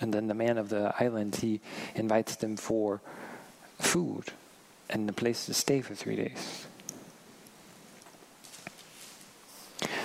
And 0.00 0.12
then 0.12 0.28
the 0.28 0.34
man 0.34 0.58
of 0.58 0.68
the 0.68 0.94
island, 0.98 1.36
he 1.36 1.60
invites 1.94 2.36
them 2.36 2.56
for 2.56 3.00
food 3.78 4.32
and 4.90 5.08
a 5.08 5.12
place 5.12 5.46
to 5.46 5.54
stay 5.54 5.80
for 5.80 5.94
three 5.94 6.16
days. 6.16 6.66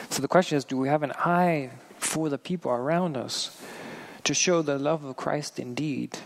So 0.10 0.22
the 0.22 0.28
question 0.28 0.58
is 0.58 0.66
do 0.66 0.78
we 0.78 0.90
have 0.90 1.04
an 1.04 1.14
eye 1.14 1.72
for 2.14 2.30
the 2.30 2.38
people 2.38 2.72
around 2.72 3.18
us, 3.18 3.60
to 4.24 4.36
show 4.36 4.62
the 4.62 4.78
love 4.78 5.04
of 5.04 5.18
Christ 5.18 5.58
indeed, 5.58 6.20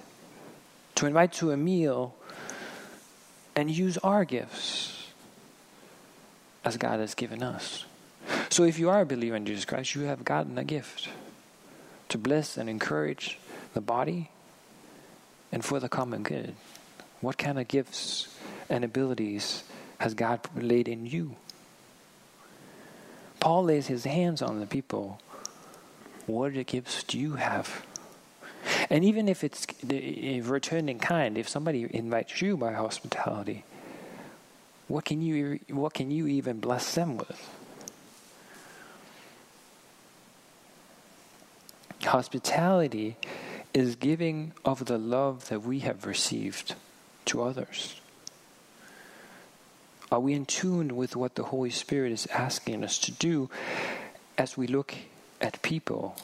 to 0.95 1.05
invite 1.05 1.31
to 1.33 1.51
a 1.51 1.55
meal, 1.55 2.13
and 3.55 3.71
use 3.71 3.97
our 3.99 4.25
gifts 4.25 5.07
as 6.65 6.75
God 6.75 6.99
has 6.99 7.15
given 7.15 7.41
us. 7.41 7.85
So 8.49 8.65
if 8.65 8.77
you 8.77 8.89
are 8.89 8.99
a 8.99 9.05
believer 9.05 9.37
in 9.37 9.45
Jesus 9.45 9.63
Christ, 9.63 9.95
you 9.95 10.01
have 10.01 10.25
gotten 10.25 10.57
a 10.57 10.65
gift 10.65 11.07
to 12.09 12.17
bless 12.17 12.57
and 12.57 12.69
encourage 12.69 13.39
the 13.73 13.79
body 13.79 14.29
and 15.53 15.63
for 15.63 15.79
the 15.79 15.87
common 15.87 16.21
good. 16.21 16.53
What 17.21 17.37
kind 17.37 17.57
of 17.57 17.69
gifts 17.69 18.27
and 18.69 18.83
abilities 18.83 19.63
has 19.99 20.13
God 20.13 20.41
laid 20.53 20.89
in 20.89 21.05
you? 21.05 21.37
Paul 23.39 23.63
lays 23.63 23.87
his 23.87 24.03
hands 24.03 24.41
on 24.41 24.59
the 24.59 24.65
people 24.65 25.21
what 26.27 26.53
gifts 26.63 27.03
do 27.03 27.17
you 27.17 27.33
have? 27.33 27.85
And 28.89 29.03
even 29.03 29.29
if 29.29 29.43
it's 29.43 29.65
the 29.83 29.97
in 29.97 30.99
kind, 30.99 31.37
if 31.37 31.47
somebody 31.47 31.87
invites 31.89 32.41
you 32.41 32.57
by 32.57 32.73
hospitality, 32.73 33.63
what 34.87 35.05
can 35.05 35.21
you 35.21 35.59
what 35.69 35.93
can 35.93 36.11
you 36.11 36.27
even 36.27 36.59
bless 36.59 36.95
them 36.95 37.17
with? 37.17 37.49
Hospitality 42.03 43.17
is 43.73 43.95
giving 43.95 44.53
of 44.63 44.85
the 44.85 44.97
love 44.97 45.49
that 45.49 45.61
we 45.61 45.79
have 45.79 46.05
received 46.05 46.75
to 47.25 47.43
others. 47.43 47.99
Are 50.09 50.19
we 50.19 50.33
in 50.33 50.45
tune 50.45 50.95
with 50.95 51.15
what 51.15 51.35
the 51.35 51.43
Holy 51.43 51.69
Spirit 51.69 52.13
is 52.13 52.27
asking 52.27 52.83
us 52.83 52.97
to 52.99 53.11
do 53.11 53.49
as 54.37 54.55
we 54.55 54.67
look 54.67 54.95
at 55.41 55.61
people. 55.61 56.15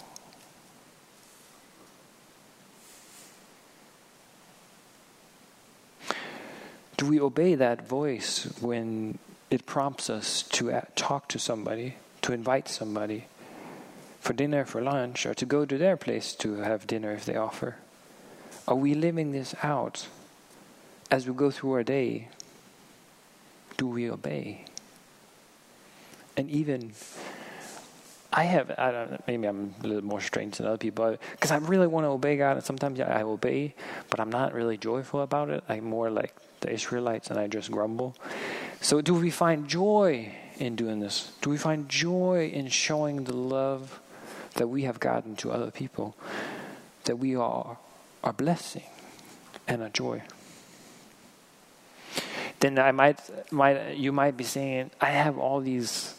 Do 6.97 7.07
we 7.07 7.19
obey 7.19 7.55
that 7.55 7.87
voice 7.87 8.45
when 8.61 9.17
it 9.49 9.65
prompts 9.65 10.09
us 10.09 10.43
to 10.53 10.81
talk 10.95 11.27
to 11.29 11.39
somebody, 11.39 11.95
to 12.21 12.33
invite 12.33 12.69
somebody 12.69 13.25
for 14.19 14.33
dinner, 14.33 14.63
for 14.63 14.81
lunch, 14.81 15.25
or 15.25 15.33
to 15.33 15.45
go 15.45 15.65
to 15.65 15.77
their 15.77 15.97
place 15.97 16.33
to 16.35 16.57
have 16.57 16.87
dinner 16.87 17.11
if 17.11 17.25
they 17.25 17.35
offer? 17.35 17.75
Are 18.67 18.75
we 18.75 18.93
living 18.93 19.31
this 19.31 19.53
out 19.61 20.07
as 21.11 21.27
we 21.27 21.33
go 21.33 21.51
through 21.51 21.73
our 21.73 21.83
day? 21.83 22.29
Do 23.75 23.87
we 23.87 24.09
obey? 24.09 24.65
And 26.37 26.49
even 26.49 26.93
I 28.35 28.45
have, 28.45 28.71
I 28.79 28.91
don't 28.91 29.27
maybe 29.27 29.47
I'm 29.47 29.75
a 29.83 29.87
little 29.87 30.03
more 30.03 30.19
strange 30.19 30.57
than 30.57 30.65
other 30.65 30.77
people 30.77 31.15
because 31.31 31.51
I 31.51 31.57
really 31.57 31.85
want 31.85 32.05
to 32.05 32.09
obey 32.09 32.35
God, 32.35 32.57
and 32.57 32.65
sometimes 32.65 32.99
I 32.99 33.21
obey, 33.21 33.75
but 34.09 34.19
I'm 34.19 34.31
not 34.31 34.53
really 34.53 34.75
joyful 34.75 35.21
about 35.21 35.51
it. 35.51 35.63
I'm 35.69 35.85
more 35.85 36.09
like 36.09 36.33
the 36.61 36.71
Israelites, 36.71 37.29
and 37.29 37.39
I 37.39 37.45
just 37.47 37.69
grumble. 37.69 38.15
So, 38.81 39.01
do 39.01 39.13
we 39.13 39.29
find 39.29 39.67
joy 39.67 40.33
in 40.57 40.75
doing 40.75 40.99
this? 40.99 41.31
Do 41.41 41.51
we 41.51 41.57
find 41.57 41.87
joy 41.87 42.49
in 42.51 42.69
showing 42.69 43.25
the 43.25 43.35
love 43.35 43.99
that 44.55 44.67
we 44.67 44.83
have 44.83 44.99
gotten 44.99 45.35
to 45.37 45.51
other 45.51 45.69
people, 45.69 46.15
that 47.03 47.17
we 47.17 47.35
are 47.35 47.77
a 48.23 48.33
blessing 48.33 48.89
and 49.67 49.83
a 49.83 49.89
joy? 49.89 50.23
Then 52.61 52.79
I 52.79 52.91
might, 52.91 53.19
might 53.51 53.95
you 53.95 54.11
might 54.11 54.37
be 54.37 54.43
saying, 54.43 54.89
I 54.99 55.11
have 55.11 55.37
all 55.37 55.59
these 55.59 56.15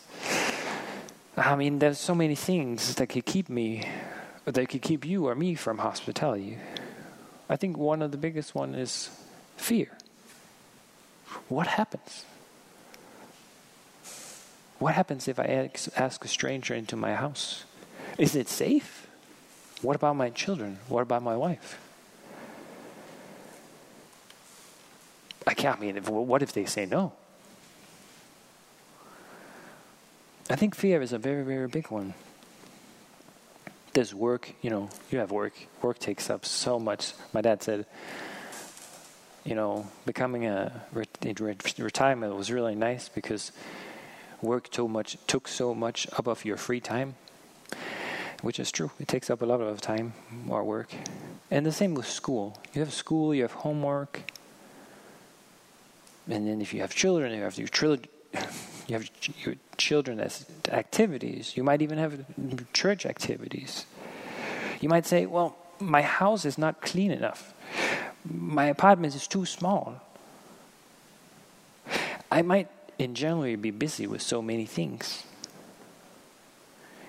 I 1.37 1.57
mean, 1.57 1.81
there's 1.81 1.99
so 1.99 2.14
many 2.14 2.37
things 2.37 2.95
that 2.95 3.09
could 3.09 3.26
keep 3.26 3.49
me, 3.49 3.88
that 4.45 4.69
could 4.69 4.83
keep 4.83 5.05
you 5.05 5.26
or 5.26 5.35
me 5.35 5.55
from 5.55 5.79
hospitality. 5.79 6.59
I 7.49 7.57
think 7.57 7.76
one 7.76 8.03
of 8.03 8.12
the 8.12 8.17
biggest 8.17 8.55
one 8.55 8.75
is 8.75 9.11
fear. 9.57 9.97
What 11.49 11.67
happens? 11.67 12.25
What 14.79 14.95
happens 14.95 15.29
if 15.29 15.38
I 15.38 15.71
ask 15.97 16.25
a 16.25 16.29
stranger 16.29 16.75
into 16.75 16.97
my 16.97 17.14
house? 17.14 17.64
Is 18.17 18.37
it 18.37 18.49
safe? 18.49 19.09
What 19.83 19.97
about 19.97 20.17
my 20.17 20.31
children? 20.31 20.79
What 20.88 21.03
about 21.03 21.23
my 21.23 21.37
wife? 21.37 21.81
I 25.47 25.55
can't 25.55 25.79
I 25.79 25.81
mean. 25.81 25.97
What 25.97 26.43
if 26.43 26.53
they 26.53 26.64
say 26.64 26.87
no? 26.87 27.12
I 30.54 30.56
think 30.56 30.76
fear 30.76 31.02
is 31.02 31.12
a 31.12 31.18
very, 31.18 31.42
very 31.42 31.66
big 31.66 31.90
one. 31.90 32.14
There's 33.92 34.14
work, 34.14 34.52
you 34.62 34.70
know, 34.70 34.88
you 35.11 35.18
have 35.18 35.32
work. 35.32 35.52
Work 35.82 35.99
takes 35.99 36.30
up 36.30 36.46
so 36.46 36.78
much. 36.78 37.12
My 37.32 37.40
dad 37.40 37.64
said, 37.64 37.87
you 39.44 39.56
know, 39.56 39.88
becoming 40.06 40.46
a 40.46 40.84
retirement 40.92 42.37
was 42.37 42.52
really 42.52 42.76
nice 42.76 43.08
because 43.08 43.50
work 44.42 44.70
too 44.70 44.87
much 44.87 45.16
took 45.26 45.49
so 45.49 45.75
much 45.75 46.06
up 46.16 46.28
of 46.28 46.44
your 46.44 46.56
free 46.56 46.78
time, 46.78 47.16
which 48.42 48.61
is 48.61 48.70
true. 48.70 48.92
It 49.00 49.08
takes 49.08 49.30
up 49.30 49.42
a 49.42 49.46
lot 49.46 49.61
of 49.61 49.80
time, 49.80 50.12
our 50.49 50.62
work. 50.62 50.94
And 51.50 51.66
the 51.66 51.73
same 51.73 51.94
with 51.94 52.06
school. 52.06 52.56
You 52.75 52.80
have 52.82 52.92
school, 52.92 53.34
you 53.34 53.42
have 53.42 53.54
homework, 53.66 54.20
and 56.28 56.46
then 56.46 56.61
if 56.61 56.73
you 56.73 56.80
have 56.80 56.94
children, 56.94 57.34
you 57.34 57.42
have 57.42 57.58
your 57.58 57.66
children 57.66 58.08
you 58.87 58.95
have 58.95 59.09
your 59.45 59.55
children 59.76 60.21
as 60.21 60.45
activities. 60.69 61.57
You 61.57 61.64
might 61.64 61.81
even 61.81 61.99
have 61.99 62.25
church 62.73 63.07
activities. 63.07 63.87
You 64.81 64.88
might 64.88 65.07
say, 65.07 65.26
well, 65.26 65.57
my 65.81 66.03
house 66.03 66.45
is 66.45 66.59
not 66.59 66.83
clean 66.83 67.11
enough. 67.11 67.55
My 68.25 68.67
apartment 68.67 69.14
is 69.14 69.26
too 69.26 69.47
small. 69.47 70.03
I 72.31 72.43
might, 72.43 72.68
in 72.99 73.14
general, 73.14 73.57
be 73.57 73.70
busy 73.70 74.07
with 74.07 74.20
so 74.20 74.42
many 74.42 74.66
things. 74.66 75.25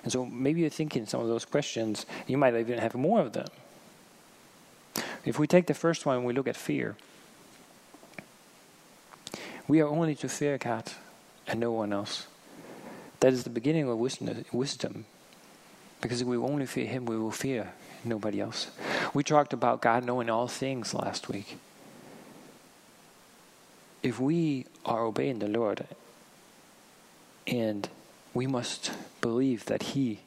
And 0.02 0.12
so 0.12 0.24
maybe 0.24 0.60
you're 0.60 0.70
thinking 0.70 1.04
some 1.06 1.20
of 1.20 1.28
those 1.28 1.44
questions, 1.44 2.06
you 2.26 2.38
might 2.38 2.54
even 2.54 2.78
have 2.78 2.94
more 2.94 3.20
of 3.20 3.32
them. 3.32 3.48
If 5.24 5.38
we 5.38 5.46
take 5.46 5.66
the 5.66 5.74
first 5.74 6.06
one, 6.06 6.24
we 6.24 6.32
look 6.32 6.46
at 6.46 6.56
fear. 6.56 6.96
We 9.68 9.80
are 9.80 9.88
only 9.88 10.14
to 10.16 10.28
fear 10.28 10.56
God 10.58 10.92
and 11.46 11.60
no 11.60 11.72
one 11.72 11.92
else. 11.92 12.26
That 13.20 13.32
is 13.32 13.44
the 13.44 13.50
beginning 13.50 13.88
of 13.88 13.98
wisdom. 13.98 15.04
Because 16.00 16.20
if 16.20 16.26
we 16.26 16.36
only 16.36 16.66
fear 16.66 16.86
Him, 16.86 17.06
we 17.06 17.16
will 17.16 17.30
fear 17.30 17.72
nobody 18.04 18.40
else. 18.40 18.70
We 19.14 19.24
talked 19.24 19.52
about 19.52 19.80
God 19.80 20.04
knowing 20.04 20.28
all 20.28 20.48
things 20.48 20.92
last 20.92 21.28
week. 21.28 21.56
If 24.02 24.20
we 24.20 24.66
are 24.84 25.04
obeying 25.04 25.38
the 25.38 25.48
Lord, 25.48 25.86
and 27.46 27.88
we 28.34 28.46
must 28.46 28.92
believe 29.20 29.64
that 29.66 29.82
He 29.82 30.20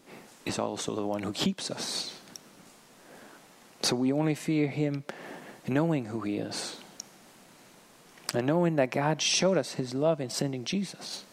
is 0.46 0.58
also 0.58 0.96
the 0.96 1.06
one 1.06 1.24
who 1.24 1.32
keeps 1.32 1.70
us. 1.70 2.18
So 3.82 3.96
we 3.96 4.12
only 4.12 4.36
fear 4.36 4.68
Him 4.68 5.04
knowing 5.68 6.06
who 6.06 6.22
He 6.22 6.38
is 6.38 6.78
and 8.34 8.48
knowing 8.48 8.76
that 8.76 8.92
God 8.92 9.22
showed 9.22 9.58
us 9.58 9.74
his 9.74 9.94
love 9.94 10.22
in 10.22 10.30
sending 10.30 10.64
Jesus. 10.64 11.24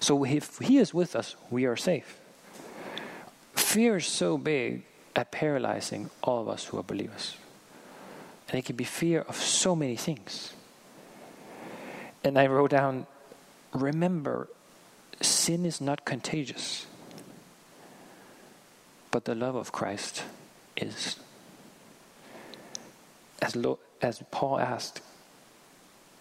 So 0.00 0.24
if 0.24 0.58
he 0.58 0.78
is 0.78 0.92
with 0.92 1.16
us, 1.16 1.36
we 1.50 1.64
are 1.64 1.76
safe. 1.76 2.18
Fear 3.54 3.96
is 3.96 4.06
so 4.06 4.36
big 4.36 4.84
at 5.16 5.30
paralyzing 5.30 6.10
all 6.22 6.40
of 6.42 6.48
us 6.48 6.66
who 6.66 6.78
are 6.78 6.82
believers. 6.82 7.36
And 8.48 8.58
it 8.58 8.64
can 8.64 8.76
be 8.76 8.84
fear 8.84 9.20
of 9.22 9.36
so 9.36 9.74
many 9.74 9.96
things. 9.96 10.52
And 12.22 12.38
I 12.38 12.46
wrote 12.46 12.70
down 12.70 13.06
remember, 13.72 14.48
sin 15.20 15.64
is 15.64 15.80
not 15.80 16.04
contagious, 16.04 16.86
but 19.10 19.24
the 19.24 19.34
love 19.34 19.54
of 19.54 19.72
Christ 19.72 20.24
is. 20.76 21.16
As, 23.42 23.56
Lo- 23.56 23.78
as 24.00 24.22
Paul 24.30 24.58
asked, 24.58 25.00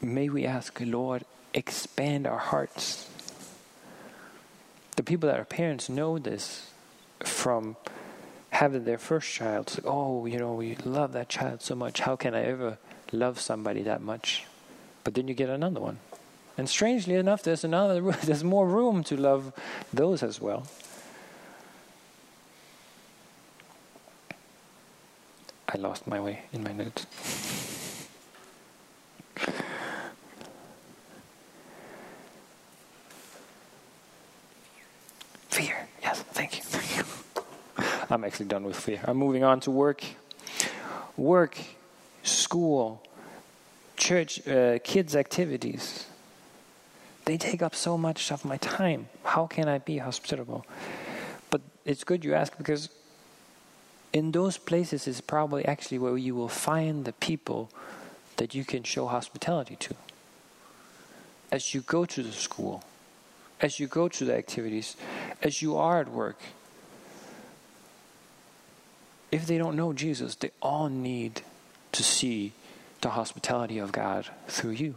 may 0.03 0.29
we 0.29 0.45
ask, 0.45 0.79
Lord, 0.81 1.23
expand 1.53 2.27
our 2.27 2.37
hearts. 2.37 3.09
The 4.95 5.03
people 5.03 5.29
that 5.29 5.39
are 5.39 5.45
parents 5.45 5.89
know 5.89 6.19
this 6.19 6.71
from 7.23 7.75
having 8.49 8.83
their 8.83 8.97
first 8.97 9.31
child. 9.31 9.67
It's 9.67 9.77
like, 9.77 9.87
oh, 9.87 10.25
you 10.25 10.37
know, 10.37 10.53
we 10.53 10.75
love 10.85 11.13
that 11.13 11.29
child 11.29 11.61
so 11.61 11.75
much. 11.75 12.01
How 12.01 12.15
can 12.15 12.35
I 12.35 12.43
ever 12.43 12.77
love 13.11 13.39
somebody 13.39 13.81
that 13.83 14.01
much? 14.01 14.45
But 15.03 15.15
then 15.15 15.27
you 15.27 15.33
get 15.33 15.49
another 15.49 15.79
one. 15.79 15.99
And 16.57 16.69
strangely 16.69 17.15
enough, 17.15 17.41
there's 17.43 17.63
another 17.63 18.01
there's 18.23 18.43
more 18.43 18.67
room 18.67 19.03
to 19.05 19.17
love 19.17 19.53
those 19.91 20.21
as 20.21 20.39
well. 20.39 20.67
I 25.67 25.77
lost 25.77 26.05
my 26.05 26.19
way 26.19 26.43
in 26.53 26.63
my 26.63 26.71
notes. 26.71 27.62
I'm 38.13 38.23
actually 38.23 38.45
done 38.45 38.63
with 38.63 38.75
fear. 38.75 38.99
I'm 39.05 39.17
moving 39.17 39.43
on 39.43 39.59
to 39.61 39.71
work. 39.71 40.03
Work, 41.17 41.57
school, 42.21 43.01
church, 43.97 44.47
uh, 44.47 44.77
kids' 44.83 45.15
activities. 45.15 46.05
They 47.25 47.37
take 47.37 47.63
up 47.63 47.73
so 47.73 47.97
much 47.97 48.31
of 48.31 48.45
my 48.45 48.57
time. 48.57 49.07
How 49.23 49.47
can 49.47 49.67
I 49.67 49.79
be 49.79 49.97
hospitable? 49.97 50.63
But 51.49 51.61
it's 51.85 52.03
good 52.03 52.23
you 52.23 52.35
ask 52.35 52.55
because 52.55 52.89
in 54.11 54.31
those 54.31 54.59
places 54.59 55.07
is 55.07 55.19
probably 55.19 55.65
actually 55.65 55.97
where 55.97 56.15
you 56.15 56.35
will 56.35 56.49
find 56.49 57.05
the 57.05 57.13
people 57.13 57.71
that 58.37 58.53
you 58.53 58.63
can 58.63 58.83
show 58.83 59.07
hospitality 59.07 59.75
to. 59.77 59.95
As 61.51 61.73
you 61.73 61.81
go 61.81 62.05
to 62.05 62.21
the 62.21 62.31
school, 62.31 62.83
as 63.59 63.79
you 63.79 63.87
go 63.87 64.07
to 64.07 64.25
the 64.25 64.35
activities, 64.35 64.97
as 65.41 65.63
you 65.63 65.77
are 65.77 65.99
at 65.99 66.09
work, 66.09 66.37
if 69.33 69.47
they 69.47 69.57
don't 69.57 69.75
know 69.75 69.93
Jesus, 69.93 70.35
they 70.35 70.51
all 70.61 70.89
need 70.89 71.41
to 71.91 72.03
see 72.03 72.51
the 73.01 73.09
hospitality 73.09 73.79
of 73.79 73.91
God 73.91 74.29
through 74.47 74.77
you. 74.77 74.93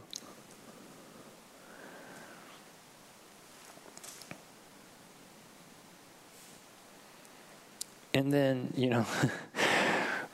And 8.12 8.30
then, 8.30 8.74
you 8.76 8.90
know, 8.90 9.06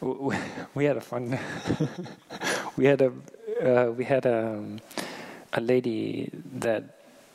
we 0.75 0.85
had 0.85 0.97
a 0.97 1.01
fun. 1.01 1.39
we 2.77 2.87
had 2.87 3.03
a 3.03 3.13
uh, 3.63 3.93
we 3.93 4.05
had 4.05 4.27
a 4.27 4.49
um, 4.49 4.81
a 5.53 5.61
lady 5.61 6.29
that 6.55 6.83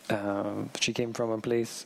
um, 0.10 0.70
she 0.80 0.92
came 0.92 1.14
from 1.14 1.30
a 1.32 1.38
place 1.38 1.86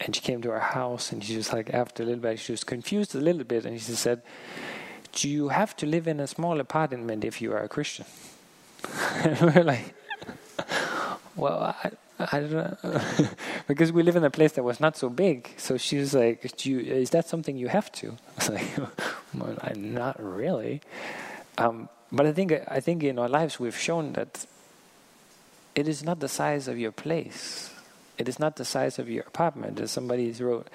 and 0.00 0.14
she 0.14 0.20
came 0.20 0.42
to 0.42 0.50
our 0.50 0.60
house 0.60 1.12
and 1.12 1.24
she 1.24 1.36
was 1.36 1.52
like 1.52 1.72
after 1.72 2.02
a 2.02 2.06
little 2.06 2.20
bit 2.20 2.38
she 2.38 2.52
was 2.52 2.64
confused 2.64 3.14
a 3.14 3.20
little 3.20 3.44
bit 3.44 3.64
and 3.64 3.80
she 3.80 3.92
said 3.92 4.22
do 5.12 5.28
you 5.28 5.48
have 5.48 5.74
to 5.76 5.86
live 5.86 6.06
in 6.06 6.20
a 6.20 6.26
small 6.26 6.60
apartment 6.60 7.24
if 7.24 7.40
you 7.40 7.52
are 7.52 7.62
a 7.62 7.68
christian 7.68 8.04
and 9.24 9.40
we're 9.40 9.62
like 9.62 9.94
well, 11.36 11.76
I, 11.84 11.90
I 12.18 12.40
don't 12.40 12.52
know. 12.52 13.00
because 13.68 13.92
we 13.92 14.02
live 14.02 14.16
in 14.16 14.24
a 14.24 14.30
place 14.30 14.52
that 14.52 14.62
was 14.62 14.80
not 14.80 14.96
so 14.96 15.08
big. 15.10 15.50
So 15.58 15.76
she 15.76 15.98
was 15.98 16.14
like, 16.14 16.64
you, 16.64 16.80
is 16.80 17.10
that 17.10 17.28
something 17.28 17.56
you 17.56 17.68
have 17.68 17.92
to? 17.92 18.08
I 18.28 18.34
was 18.36 18.48
like, 18.48 18.78
well, 19.34 19.76
not 19.76 20.22
really. 20.22 20.80
Um, 21.58 21.88
but 22.10 22.26
I 22.26 22.32
think, 22.32 22.52
I 22.68 22.80
think 22.80 23.02
in 23.02 23.18
our 23.18 23.28
lives 23.28 23.60
we've 23.60 23.76
shown 23.76 24.14
that 24.14 24.46
it 25.74 25.86
is 25.86 26.02
not 26.02 26.20
the 26.20 26.28
size 26.28 26.68
of 26.68 26.78
your 26.78 26.92
place. 26.92 27.70
It 28.18 28.28
is 28.28 28.38
not 28.38 28.56
the 28.56 28.64
size 28.64 28.98
of 28.98 29.10
your 29.10 29.24
apartment. 29.24 29.78
As 29.78 29.90
somebody's 29.90 30.40
wrote, 30.40 30.68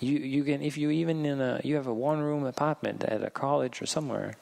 you 0.00 0.18
you 0.18 0.44
can 0.44 0.62
if 0.62 0.76
you 0.76 0.90
even 0.90 1.24
in 1.24 1.40
a 1.40 1.60
you 1.62 1.76
have 1.76 1.86
a 1.86 1.94
one 1.94 2.20
room 2.20 2.44
apartment 2.44 3.04
at 3.04 3.22
a 3.22 3.30
college 3.30 3.80
or 3.80 3.86
somewhere. 3.86 4.34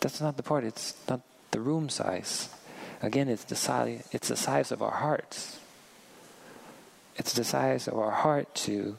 That's 0.00 0.20
not 0.20 0.36
the 0.36 0.42
part. 0.42 0.64
It's 0.64 0.94
not 1.08 1.20
the 1.50 1.60
room 1.60 1.88
size. 1.88 2.50
Again, 3.00 3.28
it's 3.28 3.44
the 3.44 3.56
size. 3.56 4.06
It's 4.12 4.28
the 4.28 4.36
size 4.36 4.70
of 4.72 4.82
our 4.82 4.90
hearts. 4.90 5.58
It's 7.16 7.32
the 7.32 7.44
size 7.44 7.88
of 7.88 7.98
our 7.98 8.10
heart 8.10 8.54
to 8.66 8.98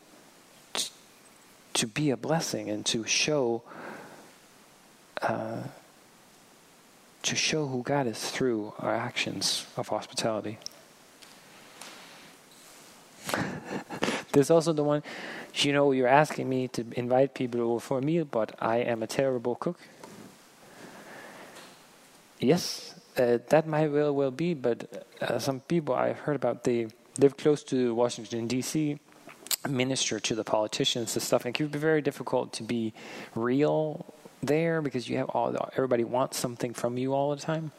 to, 0.73 0.89
to 1.73 1.87
be 1.87 2.09
a 2.09 2.17
blessing 2.17 2.69
and 2.69 2.85
to 2.87 3.05
show. 3.05 3.61
Uh, 5.21 5.63
to 7.25 7.35
show 7.35 7.65
who 7.65 7.81
God 7.81 8.05
is 8.05 8.29
through 8.29 8.73
our 8.77 8.93
actions 8.93 9.65
of 9.77 9.87
hospitality. 9.87 10.59
There's 14.35 14.51
also 14.51 14.73
the 14.73 14.83
one, 14.83 15.01
you 15.53 15.71
know, 15.71 15.93
you're 15.93 16.09
asking 16.09 16.49
me 16.49 16.67
to 16.67 16.85
invite 16.97 17.33
people 17.33 17.61
over 17.61 17.79
for 17.79 17.99
a 17.99 18.01
meal, 18.01 18.25
but 18.25 18.53
I 18.59 18.79
am 18.79 19.01
a 19.01 19.07
terrible 19.07 19.55
cook. 19.55 19.79
Yes, 22.41 22.95
uh, 23.17 23.37
that 23.47 23.65
might 23.65 23.87
well 23.87 24.13
well 24.13 24.31
be, 24.31 24.53
but 24.53 25.07
uh, 25.21 25.39
some 25.39 25.61
people 25.61 25.95
I've 25.95 26.19
heard 26.19 26.35
about 26.35 26.65
they 26.65 26.87
live 27.17 27.37
close 27.37 27.63
to 27.63 27.95
Washington 27.95 28.45
D.C., 28.47 28.99
minister 29.69 30.19
to 30.19 30.35
the 30.35 30.43
politicians 30.43 31.15
and 31.15 31.23
stuff, 31.23 31.45
and 31.45 31.55
it 31.55 31.57
can 31.57 31.67
be 31.69 31.79
very 31.79 32.01
difficult 32.01 32.51
to 32.53 32.63
be 32.63 32.93
real 33.35 34.05
there 34.43 34.81
because 34.81 35.07
you 35.07 35.15
have 35.15 35.29
all 35.29 35.55
everybody 35.77 36.03
wants 36.03 36.37
something 36.37 36.73
from 36.73 36.97
you 36.97 37.13
all 37.13 37.33
the 37.33 37.41
time. 37.41 37.71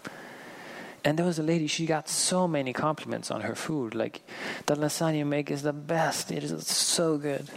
And 1.06 1.16
there 1.16 1.24
was 1.24 1.38
a 1.38 1.42
lady, 1.44 1.68
she 1.68 1.86
got 1.86 2.08
so 2.08 2.48
many 2.48 2.72
compliments 2.72 3.30
on 3.30 3.42
her 3.42 3.54
food. 3.54 3.94
Like, 3.94 4.22
the 4.66 4.74
lasagna 4.74 5.18
you 5.18 5.24
make 5.24 5.52
is 5.52 5.62
the 5.62 5.72
best. 5.72 6.32
It 6.32 6.42
is 6.42 6.66
so 6.66 7.16
good. 7.16 7.48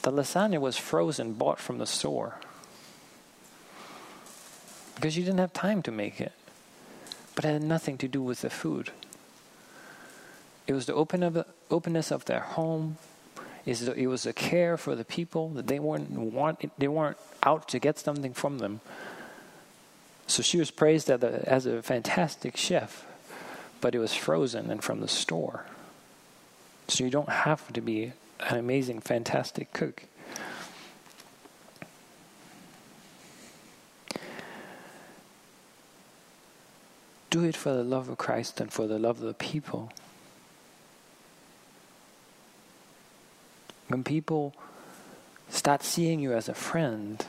The 0.00 0.10
lasagna 0.10 0.58
was 0.58 0.78
frozen, 0.78 1.34
bought 1.34 1.60
from 1.60 1.76
the 1.76 1.84
store. 1.84 2.40
Because 4.94 5.18
you 5.18 5.22
didn't 5.22 5.40
have 5.40 5.52
time 5.52 5.82
to 5.82 5.92
make 5.92 6.18
it. 6.18 6.32
But 7.34 7.44
it 7.44 7.52
had 7.52 7.62
nothing 7.62 7.98
to 7.98 8.08
do 8.08 8.22
with 8.22 8.40
the 8.40 8.48
food. 8.48 8.90
It 10.66 10.72
was 10.72 10.86
the 10.86 10.94
open 10.94 11.22
of, 11.22 11.44
openness 11.70 12.10
of 12.10 12.24
their 12.24 12.40
home. 12.40 12.96
It 13.66 14.08
was 14.08 14.24
a 14.24 14.32
care 14.32 14.78
for 14.78 14.94
the 14.94 15.04
people 15.04 15.50
that 15.50 15.66
they 15.66 15.78
weren't 15.78 16.10
want, 16.10 16.70
they 16.78 16.88
weren't 16.88 17.18
out 17.42 17.68
to 17.68 17.78
get 17.78 17.98
something 17.98 18.32
from 18.32 18.60
them. 18.60 18.80
So 20.26 20.42
she 20.42 20.58
was 20.58 20.70
praised 20.70 21.10
as 21.10 21.22
a, 21.22 21.48
as 21.48 21.66
a 21.66 21.82
fantastic 21.82 22.56
chef, 22.56 23.06
but 23.80 23.94
it 23.94 23.98
was 23.98 24.14
frozen 24.14 24.70
and 24.70 24.82
from 24.82 25.00
the 25.00 25.08
store. 25.08 25.66
So 26.88 27.04
you 27.04 27.10
don't 27.10 27.28
have 27.28 27.72
to 27.72 27.80
be 27.80 28.12
an 28.40 28.58
amazing, 28.58 29.00
fantastic 29.00 29.72
cook. 29.72 30.04
Do 37.30 37.44
it 37.44 37.56
for 37.56 37.72
the 37.72 37.84
love 37.84 38.08
of 38.08 38.18
Christ 38.18 38.60
and 38.60 38.72
for 38.72 38.86
the 38.86 38.98
love 38.98 39.18
of 39.18 39.26
the 39.26 39.34
people. 39.34 39.92
When 43.88 44.02
people 44.02 44.54
start 45.48 45.82
seeing 45.82 46.18
you 46.18 46.32
as 46.32 46.48
a 46.48 46.54
friend, 46.54 47.24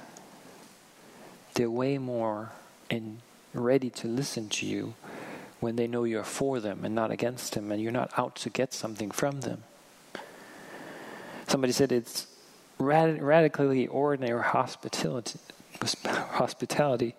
they're 1.53 1.69
way 1.69 1.97
more 1.97 2.51
and 2.89 3.19
ready 3.53 3.89
to 3.89 4.07
listen 4.07 4.49
to 4.49 4.65
you 4.65 4.93
when 5.59 5.75
they 5.75 5.87
know 5.87 6.03
you're 6.03 6.23
for 6.23 6.59
them 6.59 6.85
and 6.85 6.93
not 6.93 7.11
against 7.11 7.53
them 7.53 7.71
and 7.71 7.81
you're 7.81 7.91
not 7.91 8.11
out 8.17 8.35
to 8.35 8.49
get 8.49 8.73
something 8.73 9.11
from 9.11 9.41
them. 9.41 9.63
Somebody 11.47 11.73
said 11.73 11.91
it's 11.91 12.27
rad- 12.77 13.21
radically 13.21 13.87
ordinary 13.87 14.43
hospitality. 14.43 15.39
Hospitality. 16.05 17.15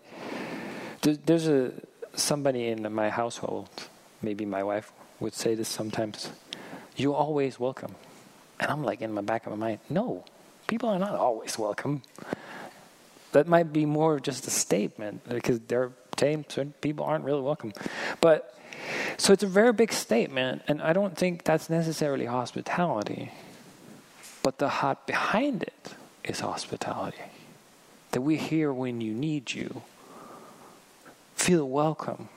There's 1.00 1.46
a 1.46 1.72
somebody 2.14 2.66
in 2.66 2.92
my 2.92 3.09
household, 3.09 3.68
maybe 4.20 4.44
my 4.44 4.64
wife 4.64 4.92
would 5.20 5.35
say 5.35 5.54
this 5.54 5.68
sometimes. 5.68 6.31
You're 6.96 7.14
always 7.14 7.61
welcome, 7.61 7.94
and 8.59 8.70
I'm 8.70 8.83
like 8.83 9.00
in 9.00 9.14
the 9.14 9.22
back 9.22 9.46
of 9.46 9.52
my 9.52 9.68
mind, 9.68 9.78
no, 9.88 10.24
people 10.66 10.88
are 10.88 10.98
not 10.98 11.14
always 11.14 11.57
welcome 11.57 12.02
that 13.33 13.47
might 13.47 13.73
be 13.73 13.87
more 13.87 14.17
of 14.17 14.23
just 14.23 14.47
a 14.47 14.51
statement 14.51 15.29
because 15.29 15.61
they're 15.61 15.93
saying 16.19 16.47
certain 16.49 16.75
people 16.81 17.05
aren't 17.05 17.25
really 17.25 17.43
welcome. 17.43 17.73
But 18.21 18.55
so 19.17 19.33
it's 19.33 19.43
a 19.43 19.49
very 19.49 19.73
big 19.73 19.93
statement, 19.93 20.62
and 20.69 20.81
I 20.83 20.93
don't 20.93 21.17
think 21.17 21.45
that's 21.45 21.69
necessarily 21.69 22.27
hospitality. 22.27 23.33
But 24.43 24.59
the 24.59 24.69
heart 24.69 25.07
behind 25.07 25.62
it 25.62 25.95
is 26.25 26.41
hospitality. 26.41 27.19
That 28.12 28.23
we're 28.23 28.38
here 28.38 28.73
when 28.73 29.01
you 29.01 29.12
need 29.12 29.53
you. 29.53 29.83
Feel 31.35 31.69
welcome. 31.69 32.29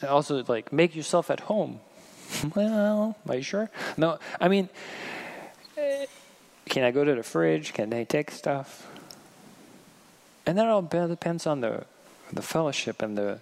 And 0.00 0.10
also, 0.10 0.42
like, 0.48 0.72
make 0.72 0.94
yourself 0.94 1.30
at 1.30 1.40
home. 1.40 1.80
well, 2.54 3.16
are 3.28 3.36
you 3.36 3.42
sure? 3.42 3.70
No, 3.96 4.18
I 4.40 4.48
mean, 4.48 4.68
can 6.76 6.84
I 6.84 6.90
go 6.90 7.04
to 7.04 7.14
the 7.14 7.22
fridge? 7.22 7.72
Can 7.72 7.88
they 7.88 8.04
take 8.04 8.30
stuff? 8.30 8.86
And 10.44 10.58
that 10.58 10.66
all 10.66 10.82
depends 10.82 11.46
on 11.46 11.62
the 11.62 11.86
the 12.30 12.42
fellowship 12.42 13.00
and 13.00 13.16
the 13.16 13.40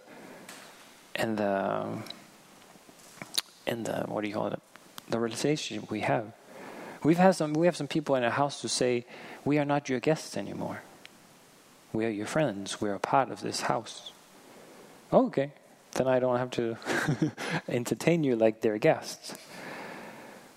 and 1.16 1.36
the 1.36 1.98
and 3.66 3.86
the 3.86 4.04
what 4.06 4.22
do 4.22 4.28
you 4.28 4.34
call 4.34 4.46
it? 4.46 4.60
The 5.10 5.18
relationship 5.18 5.90
we 5.90 6.02
have. 6.02 6.32
We've 7.02 7.18
had 7.18 7.34
some 7.34 7.54
we 7.54 7.66
have 7.66 7.74
some 7.74 7.88
people 7.88 8.14
in 8.14 8.22
our 8.22 8.30
house 8.30 8.62
who 8.62 8.68
say, 8.68 9.04
We 9.44 9.58
are 9.58 9.64
not 9.64 9.88
your 9.88 9.98
guests 9.98 10.36
anymore. 10.36 10.82
We 11.92 12.04
are 12.04 12.10
your 12.10 12.26
friends. 12.26 12.80
We 12.80 12.88
are 12.88 12.94
a 12.94 13.00
part 13.00 13.32
of 13.32 13.40
this 13.40 13.62
house. 13.62 14.12
Oh, 15.10 15.26
okay. 15.26 15.50
Then 15.90 16.06
I 16.06 16.20
don't 16.20 16.38
have 16.38 16.52
to 16.52 16.78
entertain 17.68 18.22
you 18.22 18.36
like 18.36 18.60
they're 18.60 18.78
guests. 18.78 19.34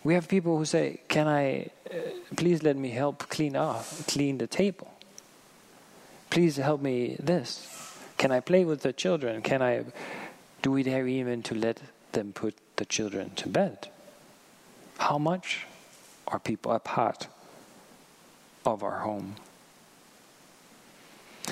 We 0.04 0.14
have 0.14 0.28
people 0.28 0.60
who 0.60 0.66
say, 0.66 1.00
"Can 1.08 1.28
I, 1.28 1.72
please 2.36 2.64
let 2.64 2.76
me 2.78 2.90
help 2.90 3.30
clean 3.30 3.56
off, 3.56 4.06
clean 4.08 4.38
the 4.38 4.48
table. 4.48 4.92
Please 6.30 6.58
help 6.58 6.82
me 6.82 7.16
this. 7.20 7.68
Can 8.18 8.32
I 8.32 8.40
play 8.40 8.66
with 8.66 8.82
the 8.82 8.94
children? 8.94 9.42
Can 9.42 9.62
I, 9.62 9.86
do 10.62 10.72
we 10.72 10.84
dare 10.84 11.08
even 11.08 11.44
to 11.44 11.56
let 11.56 11.82
them 12.12 12.34
put 12.34 12.56
the 12.76 12.86
children 12.86 13.32
to 13.36 13.50
bed? 13.50 13.90
How 14.98 15.18
much 15.18 15.66
are 16.28 16.40
people 16.40 16.72
a 16.72 16.80
part 16.80 17.28
of 18.66 18.84
our 18.84 19.00
home?" 19.00 19.36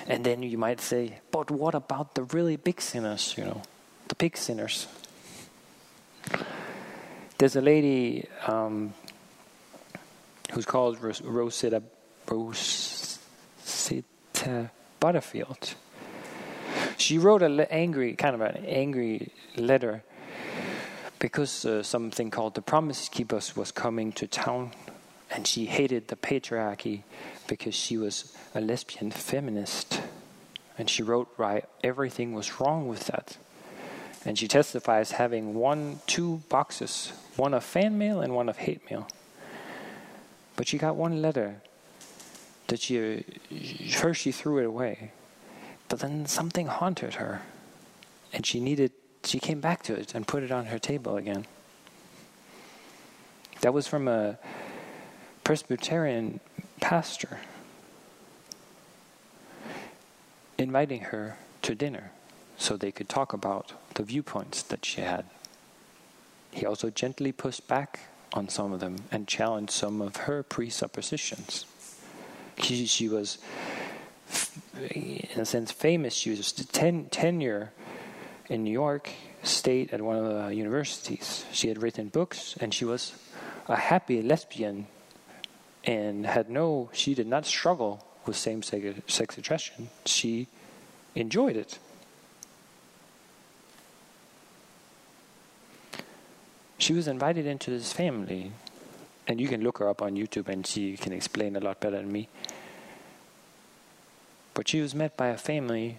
And 0.07 0.25
then 0.25 0.43
you 0.43 0.57
might 0.57 0.81
say, 0.81 1.19
"But 1.31 1.49
what 1.51 1.75
about 1.75 2.15
the 2.15 2.23
really 2.23 2.57
big 2.57 2.81
sinners? 2.81 3.35
You 3.37 3.45
know, 3.45 3.61
the 4.07 4.15
big 4.15 4.35
sinners." 4.37 4.87
There's 7.37 7.55
a 7.55 7.61
lady 7.61 8.27
um, 8.47 8.93
who's 10.55 10.65
called 10.65 10.99
Ros- 11.01 11.21
Rosita, 11.21 11.83
Rosita 12.29 13.21
Butterfield. 15.01 15.75
She 16.97 17.17
wrote 17.17 17.41
an 17.43 17.59
angry, 17.59 18.13
kind 18.13 18.35
of 18.35 18.41
an 18.41 18.63
angry 18.65 19.33
letter 19.57 20.03
because 21.19 21.65
uh, 21.65 21.83
something 21.83 22.31
called 22.31 22.55
the 22.55 22.61
Promise 22.61 23.09
Keepers 23.09 23.53
was 23.57 23.73
coming 23.73 24.13
to 24.13 24.27
town, 24.27 24.71
and 25.29 25.45
she 25.45 25.65
hated 25.65 26.07
the 26.07 26.15
patriarchy 26.15 27.03
because 27.47 27.75
she 27.75 27.97
was 27.97 28.33
a 28.53 28.61
lesbian 28.61 29.11
feminist. 29.11 30.01
And 30.77 30.89
she 30.89 31.03
wrote 31.03 31.27
why 31.35 31.63
everything 31.83 32.33
was 32.33 32.61
wrong 32.61 32.87
with 32.87 33.07
that. 33.07 33.37
And 34.23 34.37
she 34.39 34.47
testifies 34.47 35.11
having 35.11 35.53
one, 35.53 35.99
two 36.07 36.43
boxes, 36.47 37.11
one 37.35 37.53
of 37.53 37.63
fan 37.63 37.97
mail 37.97 38.21
and 38.21 38.33
one 38.33 38.47
of 38.47 38.57
hate 38.57 38.89
mail. 38.89 39.07
But 40.55 40.67
she 40.67 40.77
got 40.77 40.95
one 40.95 41.21
letter 41.21 41.61
that 42.67 42.79
she, 42.79 43.23
first 43.91 44.21
she 44.21 44.31
threw 44.31 44.59
it 44.59 44.65
away, 44.65 45.11
but 45.89 45.99
then 45.99 46.25
something 46.25 46.67
haunted 46.67 47.15
her. 47.15 47.41
And 48.33 48.45
she 48.45 48.59
needed, 48.59 48.91
she 49.23 49.39
came 49.39 49.61
back 49.61 49.83
to 49.83 49.93
it 49.93 50.15
and 50.15 50.27
put 50.27 50.43
it 50.43 50.51
on 50.51 50.67
her 50.67 50.79
table 50.79 51.17
again. 51.17 51.45
That 53.61 53.73
was 53.73 53.87
from 53.87 54.07
a 54.07 54.37
Presbyterian 55.43 56.39
pastor 56.81 57.39
inviting 60.57 61.01
her 61.01 61.37
to 61.61 61.75
dinner 61.75 62.11
so 62.57 62.77
they 62.77 62.91
could 62.91 63.09
talk 63.09 63.33
about 63.33 63.73
the 63.95 64.03
viewpoints 64.03 64.61
that 64.63 64.85
she 64.85 65.01
had. 65.01 65.25
He 66.51 66.65
also 66.65 66.89
gently 66.89 67.31
pushed 67.31 67.67
back 67.67 67.99
on 68.35 68.49
some 68.49 68.73
of 68.73 68.79
them 68.79 68.97
and 69.11 69.27
challenged 69.27 69.71
some 69.71 70.01
of 70.01 70.17
her 70.17 70.43
presuppositions. 70.43 71.65
She, 72.61 72.85
she 72.85 73.09
was, 73.09 73.37
in 74.91 75.39
a 75.39 75.45
sense, 75.45 75.71
famous. 75.71 76.13
She 76.13 76.29
was 76.29 76.51
ten, 76.51 77.05
tenure 77.05 77.71
in 78.47 78.63
New 78.63 78.71
York 78.71 79.09
State 79.43 79.93
at 79.93 80.01
one 80.01 80.17
of 80.17 80.25
the 80.25 80.55
universities. 80.55 81.45
She 81.51 81.69
had 81.69 81.81
written 81.81 82.09
books, 82.09 82.55
and 82.59 82.73
she 82.73 82.85
was 82.85 83.13
a 83.67 83.75
happy 83.75 84.21
lesbian, 84.21 84.87
and 85.83 86.25
had 86.25 86.49
no. 86.49 86.89
She 86.93 87.13
did 87.13 87.27
not 87.27 87.45
struggle 87.45 88.05
with 88.25 88.35
same-sex 88.35 89.37
attraction. 89.37 89.89
She 90.05 90.47
enjoyed 91.13 91.55
it. 91.55 91.79
She 96.85 96.93
was 96.93 97.07
invited 97.07 97.47
into 97.47 97.71
this 97.71 97.91
family, 97.91 98.51
and 99.27 99.41
you 99.41 99.47
can 99.47 99.63
look 99.63 99.79
her 99.79 99.89
up 99.89 100.03
on 100.03 100.15
YouTube 100.15 100.47
and 100.47 100.63
she 100.67 100.95
can 100.97 101.13
explain 101.13 101.55
a 101.55 101.59
lot 101.59 101.79
better 101.79 101.97
than 101.97 102.11
me. 102.11 102.29
But 104.53 104.67
she 104.67 104.81
was 104.81 104.93
met 104.93 105.17
by 105.17 105.29
a 105.29 105.35
family 105.35 105.97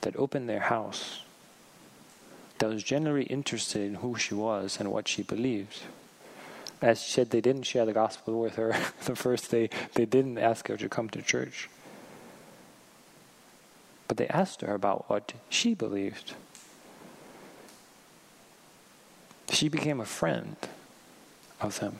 that 0.00 0.16
opened 0.16 0.48
their 0.48 0.66
house, 0.74 1.22
that 2.58 2.68
was 2.68 2.82
generally 2.82 3.26
interested 3.26 3.82
in 3.82 3.94
who 3.94 4.18
she 4.18 4.34
was 4.34 4.80
and 4.80 4.90
what 4.90 5.06
she 5.06 5.22
believed. 5.22 5.82
As 6.82 7.00
she 7.00 7.12
said, 7.12 7.30
they 7.30 7.40
didn't 7.40 7.62
share 7.62 7.86
the 7.86 7.92
gospel 7.92 8.40
with 8.40 8.56
her 8.56 8.76
the 9.04 9.14
first 9.14 9.52
day, 9.52 9.70
they 9.92 10.04
didn't 10.04 10.38
ask 10.38 10.66
her 10.66 10.76
to 10.78 10.88
come 10.88 11.08
to 11.10 11.22
church. 11.22 11.70
But 14.08 14.16
they 14.16 14.26
asked 14.26 14.62
her 14.62 14.74
about 14.74 15.08
what 15.08 15.32
she 15.48 15.74
believed. 15.74 16.34
She 19.50 19.68
became 19.68 20.00
a 20.00 20.04
friend 20.04 20.56
of 21.60 21.78
them. 21.80 21.98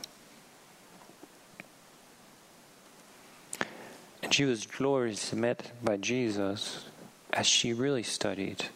And 4.22 4.32
she 4.32 4.44
was 4.44 4.66
gloriously 4.66 5.38
met 5.38 5.72
by 5.82 5.96
Jesus 5.96 6.86
as 7.32 7.46
she 7.46 7.72
really 7.72 8.02
studied 8.02 8.66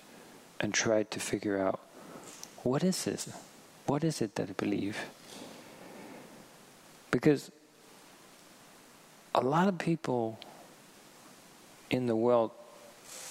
and 0.61 0.75
tried 0.75 1.11
to 1.13 1.21
figure 1.21 1.61
out 1.61 1.81
what 2.63 2.85
is 2.85 3.05
this? 3.05 3.31
What 3.87 4.05
is 4.05 4.21
it 4.21 4.35
that 4.35 4.51
I 4.51 4.53
believe? 4.53 4.99
Because 7.11 7.51
a 9.35 9.41
lot 9.41 9.69
of 9.69 9.79
people 9.79 10.39
in 11.91 12.07
the 12.07 12.17
world 12.17 12.51